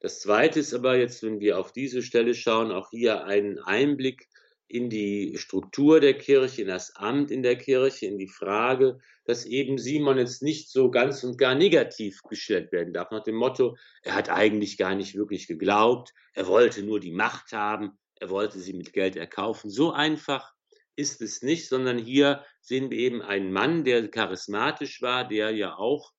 [0.00, 4.28] Das Zweite ist aber jetzt, wenn wir auf diese Stelle schauen, auch hier ein Einblick
[4.68, 9.44] in die Struktur der Kirche, in das Amt in der Kirche, in die Frage, dass
[9.44, 13.76] eben Simon jetzt nicht so ganz und gar negativ gestellt werden darf, nach dem Motto,
[14.02, 18.58] er hat eigentlich gar nicht wirklich geglaubt, er wollte nur die Macht haben, er wollte
[18.58, 19.70] sie mit Geld erkaufen.
[19.70, 20.52] So einfach
[20.96, 25.76] ist es nicht, sondern hier sehen wir eben einen Mann, der charismatisch war, der ja
[25.76, 26.12] auch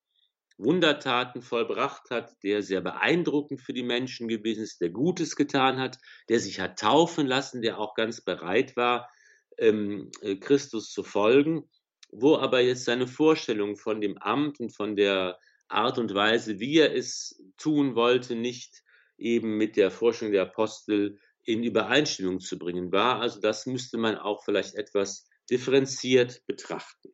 [0.58, 5.98] Wundertaten vollbracht hat, der sehr beeindruckend für die Menschen gewesen ist, der Gutes getan hat,
[6.28, 9.08] der sich hat taufen lassen, der auch ganz bereit war,
[9.56, 11.68] ähm, äh, Christus zu folgen,
[12.10, 16.78] wo aber jetzt seine Vorstellung von dem Amt und von der Art und Weise, wie
[16.78, 18.82] er es tun wollte, nicht
[19.16, 23.20] eben mit der Forschung der Apostel in Übereinstimmung zu bringen war.
[23.20, 27.10] Also das müsste man auch vielleicht etwas differenziert betrachten.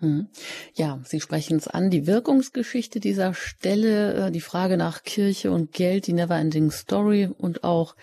[0.00, 0.28] Hm.
[0.74, 5.72] Ja, Sie sprechen es an, die Wirkungsgeschichte dieser Stelle, äh, die Frage nach Kirche und
[5.72, 7.94] Geld, die Neverending Story und auch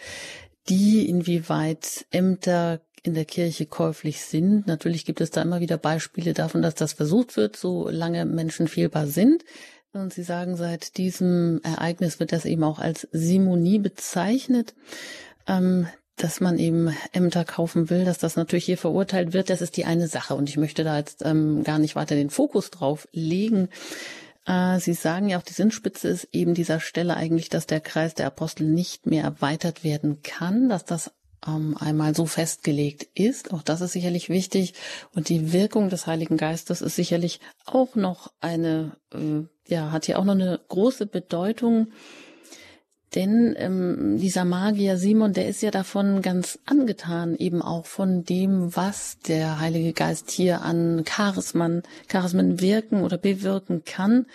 [0.70, 4.68] die, inwieweit Ämter in der Kirche käuflich sind.
[4.68, 9.08] Natürlich gibt es da immer wieder Beispiele davon, dass das versucht wird, solange Menschen fehlbar
[9.08, 9.44] sind.
[9.94, 14.76] Und Sie sagen, seit diesem Ereignis wird das eben auch als Simonie bezeichnet.
[15.48, 19.78] Ähm, dass man eben Ämter kaufen will, dass das natürlich hier verurteilt wird, das ist
[19.78, 20.36] die eine Sache.
[20.36, 23.70] Und ich möchte da jetzt ähm, gar nicht weiter den Fokus drauf legen.
[24.46, 28.16] Äh, Sie sagen ja auch, die Sinnspitze ist eben dieser Stelle eigentlich, dass der Kreis
[28.16, 31.12] der Apostel nicht mehr erweitert werden kann, dass das
[31.46, 33.54] ähm, einmal so festgelegt ist.
[33.54, 34.74] Auch das ist sicherlich wichtig.
[35.14, 40.18] Und die Wirkung des Heiligen Geistes ist sicherlich auch noch eine, äh, ja, hat hier
[40.18, 41.90] auch noch eine große Bedeutung
[43.16, 48.76] denn ähm, dieser Magier Simon, der ist ja davon ganz angetan, eben auch von dem,
[48.76, 54.26] was der Heilige Geist hier an Charismen, Charismen wirken oder bewirken kann.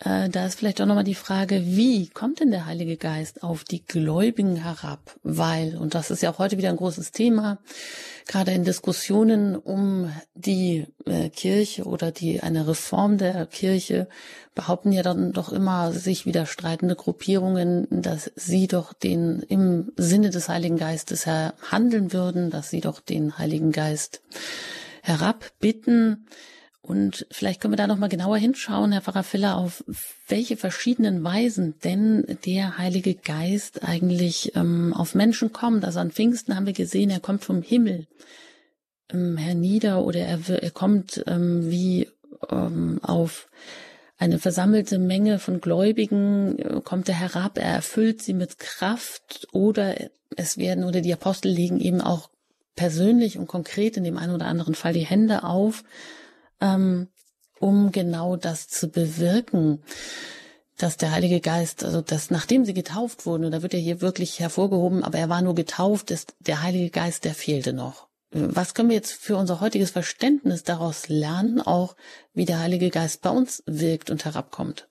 [0.00, 3.64] Äh, da ist vielleicht auch nochmal die Frage, wie kommt denn der Heilige Geist auf
[3.64, 5.16] die Gläubigen herab?
[5.24, 7.58] Weil, und das ist ja auch heute wieder ein großes Thema,
[8.26, 14.08] gerade in Diskussionen um die äh, Kirche oder die eine Reform der Kirche,
[14.54, 20.48] behaupten ja dann doch immer sich widerstreitende Gruppierungen, dass sie doch den im Sinne des
[20.48, 24.20] Heiligen Geistes handeln würden, dass sie doch den Heiligen Geist
[25.02, 26.26] herabbitten.
[26.88, 29.84] Und vielleicht können wir da noch mal genauer hinschauen, Herr Pfarrer Filler, auf
[30.26, 35.84] welche verschiedenen Weisen denn der Heilige Geist eigentlich ähm, auf Menschen kommt.
[35.84, 38.06] Also an Pfingsten haben wir gesehen, er kommt vom Himmel
[39.12, 42.08] ähm, hernieder oder er, er kommt ähm, wie
[42.48, 43.50] ähm, auf
[44.16, 49.94] eine versammelte Menge von Gläubigen, äh, kommt er herab, er erfüllt sie mit Kraft oder
[50.36, 52.30] es werden oder die Apostel legen eben auch
[52.76, 55.84] persönlich und konkret in dem einen oder anderen Fall die Hände auf
[56.60, 57.08] ähm,
[57.60, 59.82] um genau das zu bewirken,
[60.76, 64.00] dass der Heilige Geist, also dass nachdem sie getauft wurden, und da wird er hier
[64.00, 68.08] wirklich hervorgehoben, aber er war nur getauft, ist der Heilige Geist, der fehlte noch.
[68.30, 71.96] Was können wir jetzt für unser heutiges Verständnis daraus lernen, auch
[72.34, 74.88] wie der Heilige Geist bei uns wirkt und herabkommt?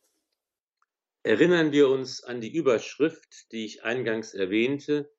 [1.23, 5.11] Erinnern wir uns an die Überschrift, die ich eingangs erwähnte,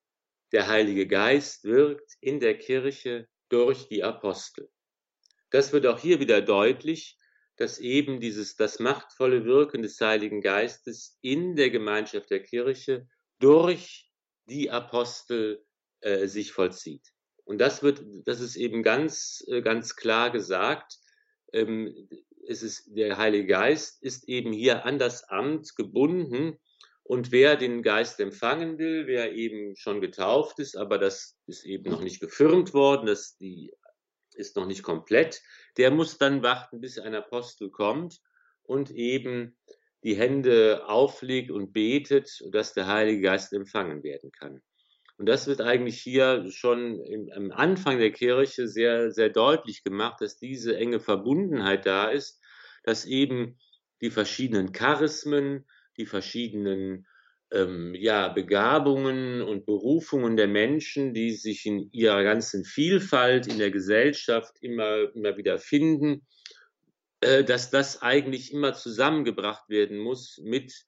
[0.52, 4.68] der Heilige Geist wirkt in der Kirche durch die Apostel.
[5.50, 7.18] Das wird auch hier wieder deutlich,
[7.56, 13.08] dass eben dieses, das machtvolle Wirken des Heiligen Geistes in der Gemeinschaft der Kirche
[13.40, 14.10] durch
[14.48, 15.64] die Apostel
[16.00, 17.12] äh, sich vollzieht.
[17.44, 20.98] Und das wird, das ist eben ganz, äh, ganz klar gesagt.
[21.52, 22.08] Ähm,
[22.46, 26.58] es ist, der Heilige Geist ist eben hier an das Amt gebunden.
[27.02, 31.90] Und wer den Geist empfangen will, wer eben schon getauft ist, aber das ist eben
[31.90, 33.72] noch nicht gefirmt worden, dass die
[34.38, 35.42] ist noch nicht komplett,
[35.76, 38.20] der muss dann warten, bis ein Apostel kommt
[38.62, 39.56] und eben
[40.04, 44.62] die Hände auflegt und betet, dass der Heilige Geist empfangen werden kann.
[45.16, 47.02] Und das wird eigentlich hier schon
[47.34, 52.40] am Anfang der Kirche sehr, sehr deutlich gemacht, dass diese enge Verbundenheit da ist,
[52.84, 53.58] dass eben
[54.00, 55.66] die verschiedenen Charismen,
[55.96, 57.08] die verschiedenen
[57.52, 63.70] ähm, ja, Begabungen und Berufungen der Menschen, die sich in ihrer ganzen Vielfalt in der
[63.70, 66.26] Gesellschaft immer, immer wieder finden,
[67.20, 70.84] äh, dass das eigentlich immer zusammengebracht werden muss mit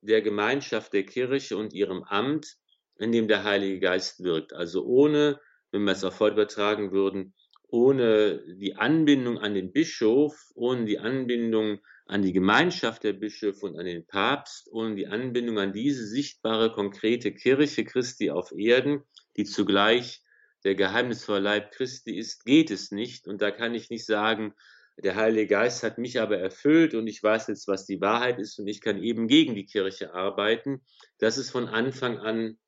[0.00, 2.56] der Gemeinschaft der Kirche und ihrem Amt,
[2.98, 4.52] in dem der Heilige Geist wirkt.
[4.52, 5.40] Also ohne,
[5.70, 7.34] wenn wir es auf heute übertragen würden,
[7.68, 11.78] ohne die Anbindung an den Bischof, ohne die Anbindung
[12.12, 16.70] an die Gemeinschaft der Bischöfe und an den Papst und die Anbindung an diese sichtbare,
[16.70, 19.02] konkrete Kirche Christi auf Erden,
[19.38, 20.22] die zugleich
[20.62, 23.26] der geheimnisvolle Leib Christi ist, geht es nicht.
[23.26, 24.54] Und da kann ich nicht sagen,
[25.02, 28.58] Der Heilige Geist hat mich aber erfüllt und ich weiß jetzt, was die Wahrheit ist
[28.58, 30.84] und ich kann eben gegen die Kirche arbeiten.
[31.16, 32.58] Das ist von Anfang an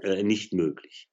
[0.00, 1.08] äh, nicht möglich.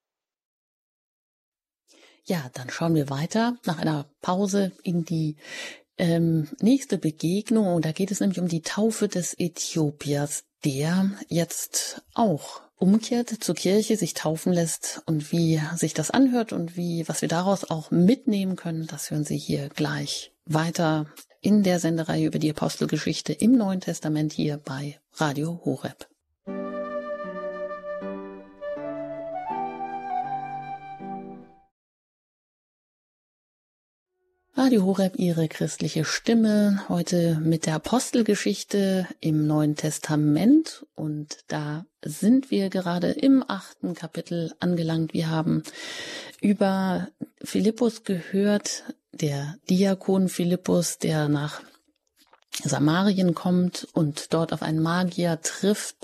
[2.26, 5.38] Ja, dann schauen wir weiter nach einer Pause in die
[5.98, 12.62] ähm, nächste Begegnung da geht es nämlich um die Taufe des Äthiopiers, der jetzt auch
[12.78, 17.30] umkehrt zur Kirche, sich taufen lässt und wie sich das anhört und wie, was wir
[17.30, 21.08] daraus auch mitnehmen können, das hören Sie hier gleich weiter
[21.42, 26.08] in der Sendereihe über die Apostelgeschichte im Neuen Testament hier bei Radio Horeb.
[34.68, 40.86] Radio Horeb, Ihre christliche Stimme, heute mit der Apostelgeschichte im Neuen Testament.
[40.94, 45.14] Und da sind wir gerade im achten Kapitel angelangt.
[45.14, 45.64] Wir haben
[46.42, 47.08] über
[47.42, 51.62] Philippus gehört, der Diakon Philippus, der nach
[52.62, 55.96] Samarien kommt und dort auf einen Magier trifft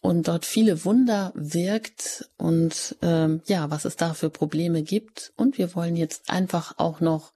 [0.00, 5.32] und dort viele Wunder wirkt und ähm, ja, was es da für Probleme gibt.
[5.36, 7.32] Und wir wollen jetzt einfach auch noch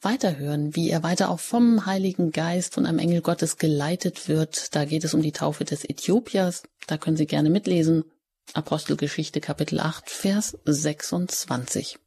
[0.00, 4.74] weiterhören, wie er weiter auch vom Heiligen Geist und einem Engel Gottes geleitet wird.
[4.74, 6.62] Da geht es um die Taufe des Äthiopiers.
[6.86, 8.04] Da können Sie gerne mitlesen.
[8.52, 11.98] Apostelgeschichte Kapitel 8, Vers 26.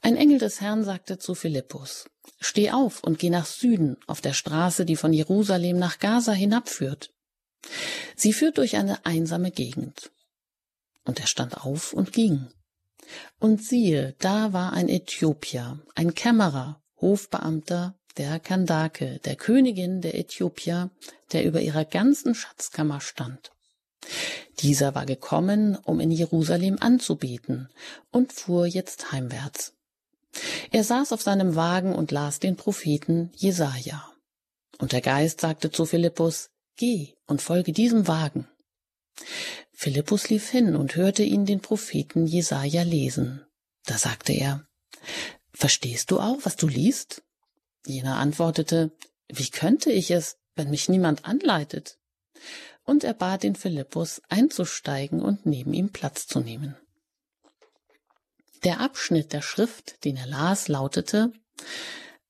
[0.00, 2.06] Ein Engel des Herrn sagte zu Philippus,
[2.38, 7.10] Steh auf und geh nach Süden auf der Straße, die von Jerusalem nach Gaza hinabführt.
[8.16, 10.10] Sie führt durch eine einsame Gegend.
[11.04, 12.48] Und er stand auf und ging.
[13.38, 20.90] Und siehe, da war ein Äthiopier, ein Kämmerer, Hofbeamter der Kandake, der Königin der Äthiopier,
[21.32, 23.52] der über ihrer ganzen Schatzkammer stand.
[24.60, 27.68] Dieser war gekommen, um in Jerusalem anzubeten,
[28.10, 29.74] und fuhr jetzt heimwärts.
[30.70, 34.10] Er saß auf seinem Wagen und las den Propheten Jesaja.
[34.78, 38.48] Und der Geist sagte zu Philippus, Geh und folge diesem Wagen.
[39.72, 43.46] Philippus lief hin und hörte ihn den Propheten Jesaja lesen.
[43.84, 44.66] Da sagte er,
[45.52, 47.22] Verstehst du auch, was du liest?
[47.86, 48.92] Jener antwortete,
[49.28, 51.98] Wie könnte ich es, wenn mich niemand anleitet?
[52.84, 56.76] Und er bat den Philippus einzusteigen und neben ihm Platz zu nehmen.
[58.64, 61.32] Der Abschnitt der Schrift, den er las, lautete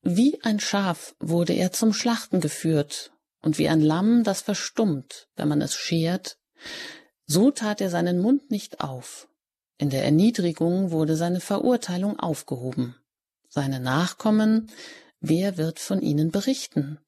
[0.03, 3.13] Wie ein Schaf wurde er zum Schlachten geführt,
[3.47, 6.37] und wie ein Lamm, das verstummt, wenn man es schert,
[7.27, 9.29] so tat er seinen Mund nicht auf.
[9.79, 12.97] In der Erniedrigung wurde seine Verurteilung aufgehoben.
[13.49, 14.69] Seine Nachkommen,
[15.21, 16.99] wer wird von ihnen berichten?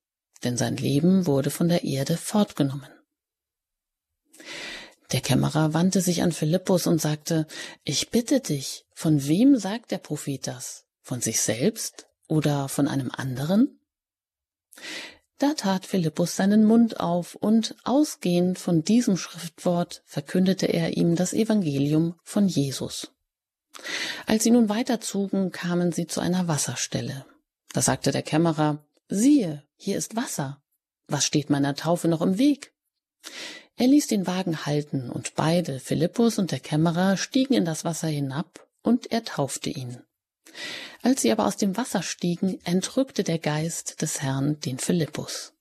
[0.45, 2.93] Denn sein Leben wurde von der Erde fortgenommen.
[5.11, 7.49] Der Kämmerer wandte sich an Philippus und sagte,
[7.83, 10.85] Ich bitte dich, von wem sagt der Prophet das?
[11.03, 13.81] Von sich selbst oder von einem anderen?
[15.39, 21.33] Da tat Philippus seinen Mund auf, und ausgehend von diesem Schriftwort verkündete er ihm das
[21.33, 23.13] Evangelium von Jesus.
[24.27, 27.25] Als sie nun weiterzogen, kamen sie zu einer Wasserstelle.
[27.73, 30.61] Da sagte der Kämmerer, siehe, hier ist Wasser.
[31.07, 32.75] Was steht meiner Taufe noch im Weg?
[33.77, 38.09] Er ließ den Wagen halten, und beide, Philippus und der Kämmerer, stiegen in das Wasser
[38.09, 40.03] hinab, und er taufte ihn.
[41.03, 45.53] Als sie aber aus dem Wasser stiegen, entrückte der Geist des Herrn den Philippus.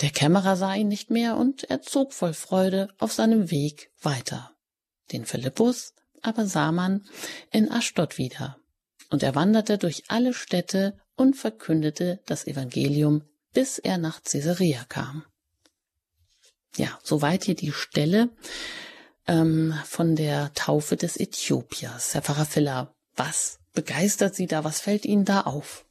[0.00, 4.52] Der Kämmerer sah ihn nicht mehr und er zog voll Freude auf seinem Weg weiter.
[5.12, 7.04] Den Philippus aber sah man
[7.50, 8.58] in Aschdod wieder.
[9.10, 13.22] Und er wanderte durch alle Städte und verkündete das Evangelium,
[13.52, 15.24] bis er nach Caesarea kam.
[16.76, 18.28] Ja, soweit hier die Stelle
[19.26, 22.14] ähm, von der Taufe des Äthiopiers.
[22.14, 24.64] Herr Pfarrer Filler, was begeistert Sie da?
[24.64, 25.86] Was fällt Ihnen da auf?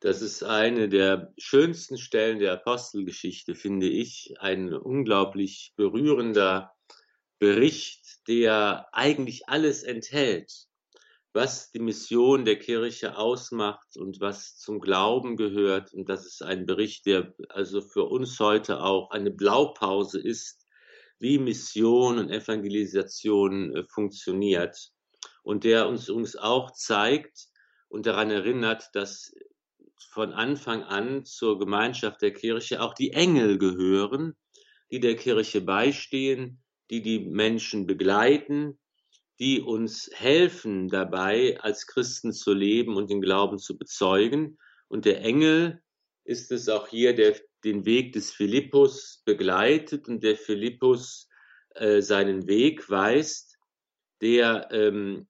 [0.00, 4.34] Das ist eine der schönsten Stellen der Apostelgeschichte, finde ich.
[4.38, 6.74] Ein unglaublich berührender
[7.38, 10.66] Bericht, der eigentlich alles enthält,
[11.32, 15.94] was die Mission der Kirche ausmacht und was zum Glauben gehört.
[15.94, 20.66] Und das ist ein Bericht, der also für uns heute auch eine Blaupause ist,
[21.18, 24.93] wie Mission und Evangelisation äh, funktioniert
[25.44, 27.46] und der uns, uns auch zeigt
[27.88, 29.32] und daran erinnert, dass
[30.10, 34.34] von Anfang an zur Gemeinschaft der Kirche auch die Engel gehören,
[34.90, 38.78] die der Kirche beistehen, die die Menschen begleiten,
[39.38, 44.58] die uns helfen dabei, als Christen zu leben und den Glauben zu bezeugen.
[44.88, 45.82] Und der Engel
[46.24, 51.28] ist es auch hier, der den Weg des Philippus begleitet und der Philippus
[51.74, 53.58] äh, seinen Weg weist,
[54.20, 55.26] der ähm,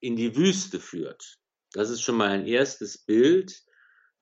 [0.00, 1.38] in die Wüste führt.
[1.72, 3.62] Das ist schon mal ein erstes Bild,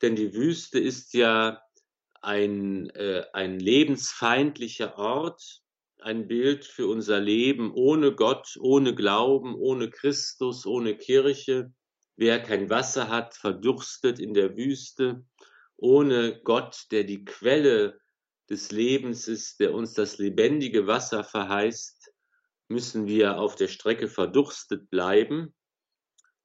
[0.03, 1.62] denn die Wüste ist ja
[2.22, 5.62] ein, äh, ein lebensfeindlicher Ort,
[6.01, 11.72] ein Bild für unser Leben ohne Gott, ohne Glauben, ohne Christus, ohne Kirche.
[12.16, 15.24] Wer kein Wasser hat, verdurstet in der Wüste.
[15.77, 17.99] Ohne Gott, der die Quelle
[18.49, 22.12] des Lebens ist, der uns das lebendige Wasser verheißt,
[22.68, 25.55] müssen wir auf der Strecke verdurstet bleiben.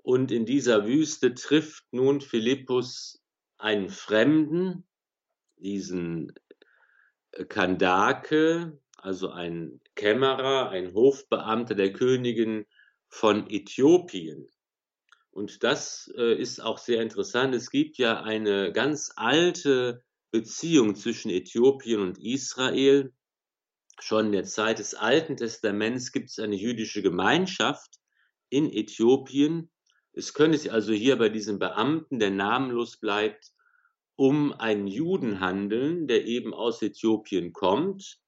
[0.04, 3.22] Und in dieser Wüste trifft nun Philippus
[3.58, 4.84] einen Fremden,
[5.58, 6.34] diesen
[7.50, 12.66] Kandake, also ein Kämmerer, ein Hofbeamter der Königin
[13.08, 14.50] von Äthiopien.
[15.32, 17.56] Und das äh, ist auch sehr interessant.
[17.56, 23.14] Es gibt ja eine ganz alte Beziehung zwischen Äthiopien und Israel.
[24.00, 28.00] Schon in der Zeit des Alten Testaments gibt es eine jüdische Gemeinschaft
[28.50, 29.70] in Äthiopien.
[30.14, 33.52] Es könnte sich also hier bei diesem Beamten, der namenlos bleibt,
[34.16, 38.20] um einen Juden handeln, der eben aus Äthiopien kommt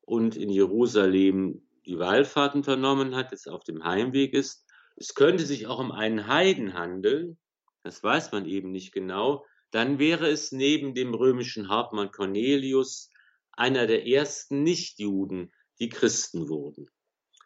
[0.00, 4.64] und in Jerusalem die Wallfahrt unternommen hat, jetzt auf dem Heimweg ist.
[4.96, 7.38] Es könnte sich auch um einen Heiden handeln,
[7.82, 9.44] das weiß man eben nicht genau.
[9.70, 13.10] Dann wäre es neben dem römischen Hauptmann Cornelius
[13.52, 16.88] einer der ersten Nichtjuden, die Christen wurden.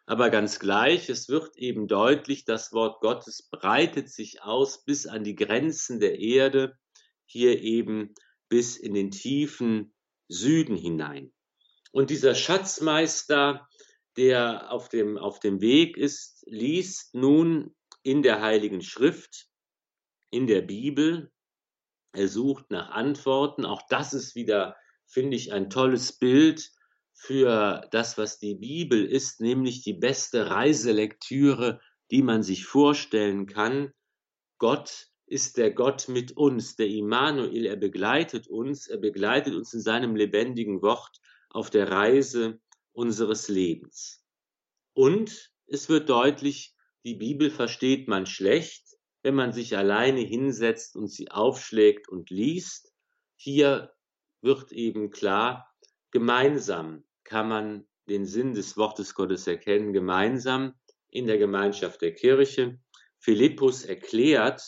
[0.09, 5.23] Aber ganz gleich, es wird eben deutlich, das Wort Gottes breitet sich aus bis an
[5.23, 6.75] die Grenzen der Erde,
[7.27, 8.15] hier eben
[8.47, 9.93] bis in den tiefen
[10.27, 11.31] Süden hinein.
[11.91, 13.69] Und dieser Schatzmeister,
[14.17, 19.45] der auf dem, auf dem Weg ist, liest nun in der Heiligen Schrift,
[20.31, 21.31] in der Bibel,
[22.13, 23.63] er sucht nach Antworten.
[23.63, 26.71] Auch das ist wieder, finde ich, ein tolles Bild
[27.21, 33.93] für das, was die Bibel ist, nämlich die beste Reiselektüre, die man sich vorstellen kann.
[34.57, 39.81] Gott ist der Gott mit uns, der Immanuel, er begleitet uns, er begleitet uns in
[39.81, 42.61] seinem lebendigen Wort auf der Reise
[42.93, 44.25] unseres Lebens.
[44.93, 51.09] Und es wird deutlich, die Bibel versteht man schlecht, wenn man sich alleine hinsetzt und
[51.09, 52.93] sie aufschlägt und liest.
[53.35, 53.93] Hier
[54.41, 55.69] wird eben klar,
[56.11, 60.73] gemeinsam kann man den Sinn des Wortes Gottes erkennen, gemeinsam
[61.09, 62.79] in der Gemeinschaft der Kirche.
[63.19, 64.61] Philippus erklärt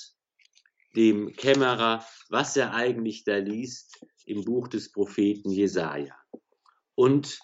[0.96, 6.16] dem Kämmerer, was er eigentlich da liest im Buch des Propheten Jesaja.
[6.96, 7.40] Und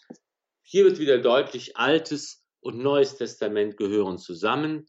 [0.62, 4.88] hier wird wieder deutlich, Altes und Neues Testament gehören zusammen.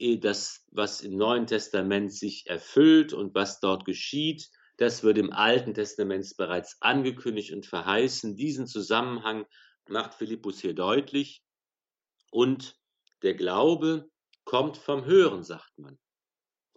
[0.00, 4.48] Das, was im Neuen Testament sich erfüllt und was dort geschieht,
[4.78, 8.36] das wird im Alten Testament bereits angekündigt und verheißen.
[8.36, 9.44] Diesen Zusammenhang
[9.90, 11.42] macht Philippus hier deutlich.
[12.30, 12.78] Und
[13.22, 14.10] der Glaube
[14.44, 15.98] kommt vom Hören, sagt man.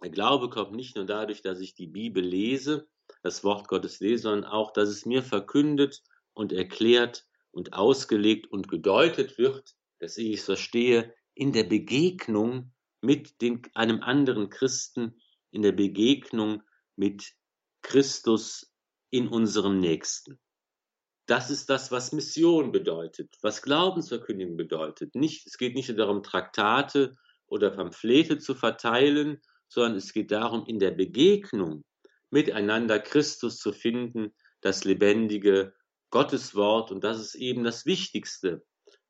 [0.02, 2.88] Der Glaube kommt nicht nur dadurch, dass ich die Bibel lese,
[3.22, 6.02] das Wort Gottes lese, sondern auch, dass es mir verkündet
[6.32, 13.40] und erklärt und ausgelegt und gedeutet wird, dass ich es verstehe, in der Begegnung mit
[13.40, 16.62] den, einem anderen Christen, in der Begegnung
[16.96, 17.34] mit
[17.82, 18.72] Christus
[19.10, 20.40] in unserem Nächsten.
[21.26, 25.14] Das ist das, was Mission bedeutet, was Glaubensverkündigung bedeutet.
[25.14, 27.16] Nicht, es geht nicht darum, Traktate
[27.46, 31.84] oder Pamphlete zu verteilen, sondern es geht darum, in der Begegnung
[32.30, 35.74] miteinander Christus zu finden, das lebendige
[36.10, 36.90] Gotteswort.
[36.90, 38.64] Und das ist eben das Wichtigste,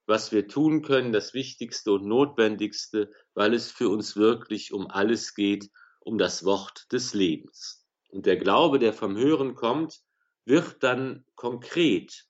[0.07, 5.35] was wir tun können, das Wichtigste und Notwendigste, weil es für uns wirklich um alles
[5.35, 7.87] geht, um das Wort des Lebens.
[8.11, 10.01] Und der Glaube, der vom Hören kommt,
[10.45, 12.27] wird dann konkret.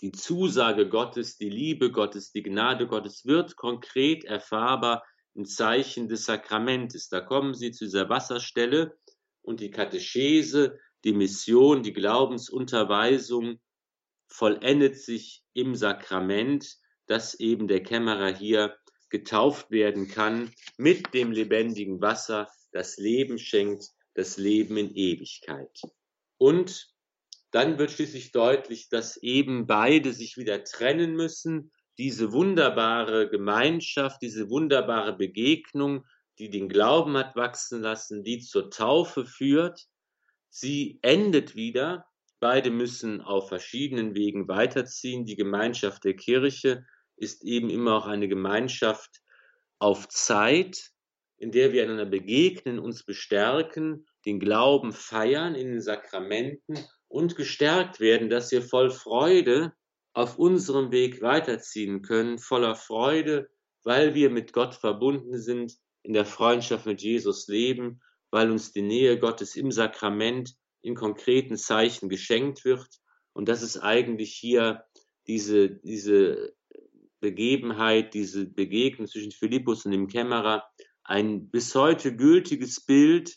[0.00, 5.04] Die Zusage Gottes, die Liebe Gottes, die Gnade Gottes wird konkret erfahrbar
[5.34, 7.08] im Zeichen des Sakramentes.
[7.08, 8.98] Da kommen Sie zu dieser Wasserstelle
[9.42, 13.60] und die Katechese die Mission, die Glaubensunterweisung
[14.28, 16.76] vollendet sich im Sakrament,
[17.06, 18.76] dass eben der Kämmerer hier
[19.10, 25.82] getauft werden kann mit dem lebendigen Wasser, das Leben schenkt, das Leben in Ewigkeit.
[26.42, 26.92] Und
[27.52, 34.50] dann wird schließlich deutlich, dass eben beide sich wieder trennen müssen, diese wunderbare Gemeinschaft, diese
[34.50, 36.04] wunderbare Begegnung,
[36.40, 39.86] die den Glauben hat wachsen lassen, die zur Taufe führt,
[40.50, 42.06] Sie endet wieder.
[42.40, 45.24] Beide müssen auf verschiedenen Wegen weiterziehen.
[45.24, 46.84] Die Gemeinschaft der Kirche
[47.14, 49.22] ist eben immer auch eine Gemeinschaft
[49.78, 50.90] auf Zeit,
[51.36, 58.00] in der wir einander begegnen, uns bestärken, den Glauben feiern in den Sakramenten und gestärkt
[58.00, 59.72] werden, dass wir voll Freude
[60.14, 63.48] auf unserem Weg weiterziehen können, voller Freude,
[63.82, 68.00] weil wir mit Gott verbunden sind, in der Freundschaft mit Jesus leben
[68.32, 72.88] weil uns die Nähe Gottes im Sakrament in konkreten Zeichen geschenkt wird.
[73.34, 74.84] Und das ist eigentlich hier
[75.28, 76.54] diese, diese
[77.20, 80.64] Begebenheit, diese Begegnung zwischen Philippus und dem Kämmerer,
[81.04, 83.36] ein bis heute gültiges Bild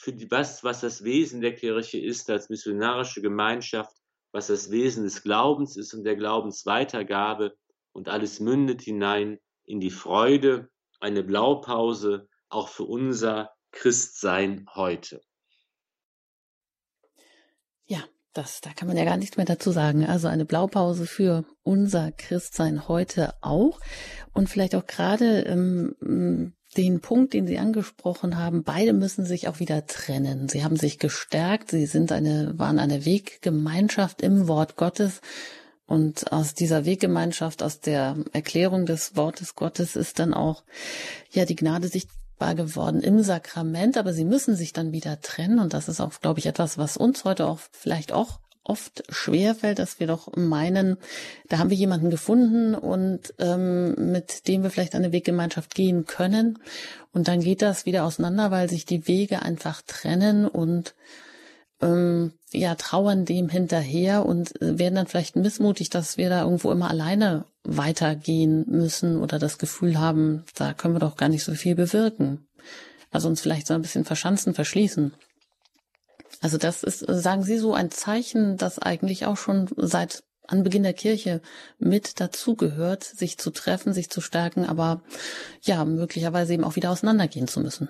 [0.00, 3.94] für die, was, was das Wesen der Kirche ist als missionarische Gemeinschaft,
[4.32, 7.54] was das Wesen des Glaubens ist und der Glaubensweitergabe
[7.92, 10.70] und alles mündet hinein in die Freude,
[11.00, 15.20] eine Blaupause auch für unser Christsein heute.
[17.84, 20.06] Ja, das, da kann man ja gar nichts mehr dazu sagen.
[20.06, 23.80] Also eine Blaupause für unser Christsein heute auch.
[24.32, 29.58] Und vielleicht auch gerade ähm, den Punkt, den Sie angesprochen haben, beide müssen sich auch
[29.58, 30.48] wieder trennen.
[30.48, 35.20] Sie haben sich gestärkt, sie sind eine, waren eine Weggemeinschaft im Wort Gottes.
[35.86, 40.62] Und aus dieser Weggemeinschaft, aus der Erklärung des Wortes Gottes ist dann auch,
[41.32, 45.58] ja, die Gnade sichtbar geworden im Sakrament, aber sie müssen sich dann wieder trennen.
[45.58, 49.78] Und das ist auch, glaube ich, etwas, was uns heute auch vielleicht auch oft schwerfällt,
[49.78, 50.96] dass wir doch meinen,
[51.48, 56.58] da haben wir jemanden gefunden und ähm, mit dem wir vielleicht eine Weggemeinschaft gehen können.
[57.12, 60.94] Und dann geht das wieder auseinander, weil sich die Wege einfach trennen und
[61.80, 66.90] ähm, ja trauern dem hinterher und werden dann vielleicht missmutig, dass wir da irgendwo immer
[66.90, 71.74] alleine weitergehen müssen oder das Gefühl haben, da können wir doch gar nicht so viel
[71.74, 72.46] bewirken.
[73.10, 75.14] Also uns vielleicht so ein bisschen verschanzen, verschließen.
[76.40, 80.94] Also das ist, sagen Sie, so ein Zeichen, das eigentlich auch schon seit Anbeginn der
[80.94, 81.42] Kirche
[81.78, 85.02] mit dazugehört, sich zu treffen, sich zu stärken, aber
[85.62, 87.88] ja, möglicherweise eben auch wieder auseinandergehen zu müssen.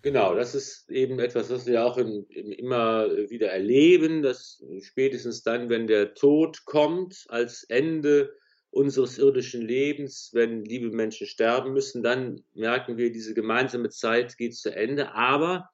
[0.00, 5.42] Genau, das ist eben etwas, was wir auch im, im immer wieder erleben, dass spätestens
[5.42, 8.32] dann, wenn der Tod kommt, als Ende
[8.70, 14.54] unseres irdischen Lebens, wenn liebe Menschen sterben müssen, dann merken wir, diese gemeinsame Zeit geht
[14.54, 15.14] zu Ende.
[15.14, 15.68] Aber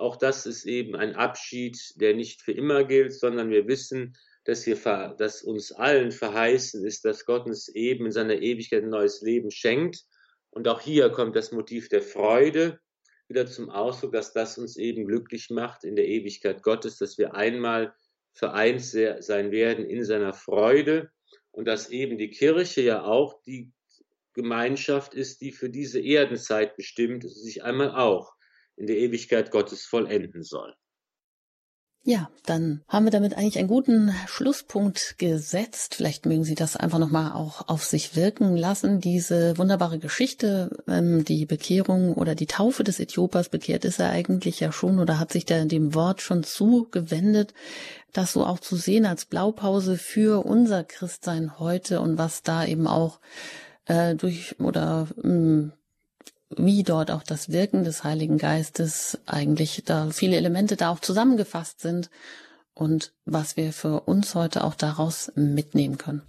[0.00, 4.64] auch das ist eben ein Abschied, der nicht für immer gilt, sondern wir wissen, dass,
[4.64, 4.76] hier,
[5.18, 9.50] dass uns allen verheißen ist, dass Gott uns eben in seiner Ewigkeit ein neues Leben
[9.50, 10.04] schenkt.
[10.50, 12.78] Und auch hier kommt das Motiv der Freude
[13.28, 17.34] wieder zum Ausdruck, dass das uns eben glücklich macht in der Ewigkeit Gottes, dass wir
[17.34, 17.92] einmal
[18.32, 21.10] vereint sein werden in seiner Freude
[21.50, 23.72] und dass eben die Kirche ja auch die
[24.32, 28.37] Gemeinschaft ist, die für diese Erdenzeit bestimmt, sich einmal auch
[28.78, 30.74] in der Ewigkeit Gottes vollenden soll.
[32.04, 35.94] Ja, dann haben wir damit eigentlich einen guten Schlusspunkt gesetzt.
[35.94, 39.00] Vielleicht mögen Sie das einfach nochmal auch auf sich wirken lassen.
[39.00, 44.58] Diese wunderbare Geschichte, ähm, die Bekehrung oder die Taufe des Äthiopers, bekehrt ist er eigentlich
[44.60, 47.52] ja schon oder hat sich da dem Wort schon zugewendet.
[48.12, 52.86] Das so auch zu sehen als Blaupause für unser Christsein heute und was da eben
[52.86, 53.20] auch
[53.84, 55.72] äh, durch oder mh, mm,
[56.56, 61.80] wie dort auch das Wirken des Heiligen Geistes eigentlich da viele Elemente da auch zusammengefasst
[61.80, 62.10] sind
[62.74, 66.22] und was wir für uns heute auch daraus mitnehmen können.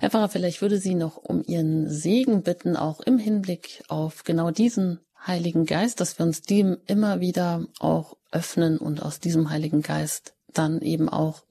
[0.00, 4.50] Herr Pfarrer, vielleicht würde Sie noch um Ihren Segen bitten, auch im Hinblick auf genau
[4.50, 9.82] diesen Heiligen Geist, dass wir uns dem immer wieder auch öffnen und aus diesem Heiligen
[9.82, 11.44] Geist dann eben auch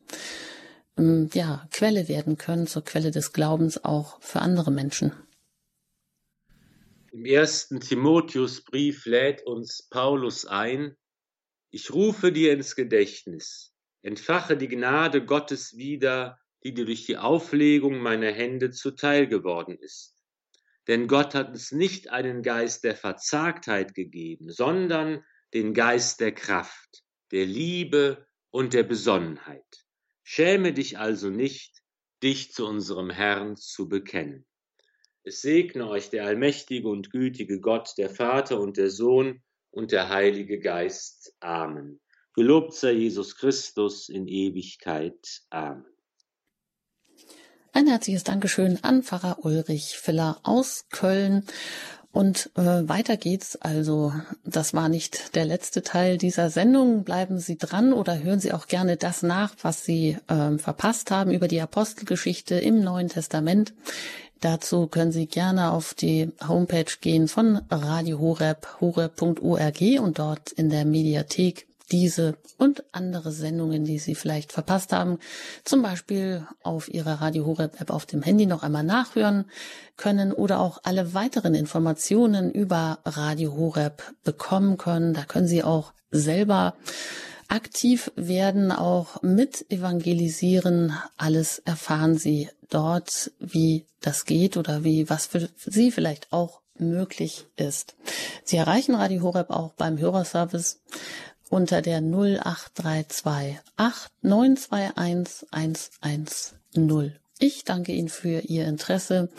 [0.98, 5.14] ähm, ja, Quelle werden können, zur Quelle des Glaubens auch für andere Menschen.
[7.14, 10.96] Im ersten Timotheusbrief lädt uns Paulus ein,
[11.70, 18.00] ich rufe dir ins Gedächtnis, entfache die Gnade Gottes wieder, die dir durch die Auflegung
[18.00, 20.16] meiner Hände zuteil geworden ist.
[20.88, 25.22] Denn Gott hat uns nicht einen Geist der Verzagtheit gegeben, sondern
[25.54, 29.86] den Geist der Kraft, der Liebe und der Besonnenheit.
[30.24, 31.82] Schäme dich also nicht,
[32.24, 34.46] dich zu unserem Herrn zu bekennen.
[35.24, 40.10] Es segne euch der allmächtige und gütige Gott, der Vater und der Sohn und der
[40.10, 41.36] Heilige Geist.
[41.40, 42.00] Amen.
[42.34, 45.44] Gelobt sei Jesus Christus in Ewigkeit.
[45.52, 45.86] Amen.
[47.74, 51.46] Ein herzliches Dankeschön an Pfarrer Ulrich Filler aus Köln.
[52.12, 53.56] Und äh, weiter geht's.
[53.56, 54.12] Also,
[54.44, 57.06] das war nicht der letzte Teil dieser Sendung.
[57.06, 61.32] Bleiben Sie dran oder hören Sie auch gerne das nach, was Sie äh, verpasst haben
[61.32, 63.74] über die Apostelgeschichte im Neuen Testament.
[64.42, 70.70] Dazu können Sie gerne auf die Homepage gehen von Radio Horeb, horeb.org und dort in
[70.70, 75.20] der Mediathek diese und andere Sendungen, die Sie vielleicht verpasst haben,
[75.64, 79.46] zum Beispiel auf Ihrer Radio Horeb App auf dem Handy noch einmal nachhören
[79.96, 85.14] können oder auch alle weiteren Informationen über Radio Horeb bekommen können.
[85.14, 86.76] Da können Sie auch selber
[87.52, 90.94] aktiv werden, auch mit evangelisieren.
[91.18, 97.46] Alles erfahren Sie dort, wie das geht oder wie, was für Sie vielleicht auch möglich
[97.58, 97.96] ist.
[98.44, 100.82] Sie erreichen Radio Horeb auch beim Hörerservice
[101.50, 105.58] unter der 0832 8921
[105.92, 107.16] 110.
[107.40, 109.30] Ich danke Ihnen für Ihr Interesse,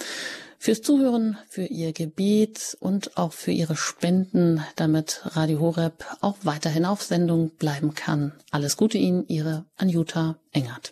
[0.62, 6.84] fürs Zuhören, für Ihr Gebet und auch für Ihre Spenden, damit Radio Horeb auch weiterhin
[6.84, 8.32] auf Sendung bleiben kann.
[8.52, 10.90] Alles Gute Ihnen, Ihre Anjuta Engert.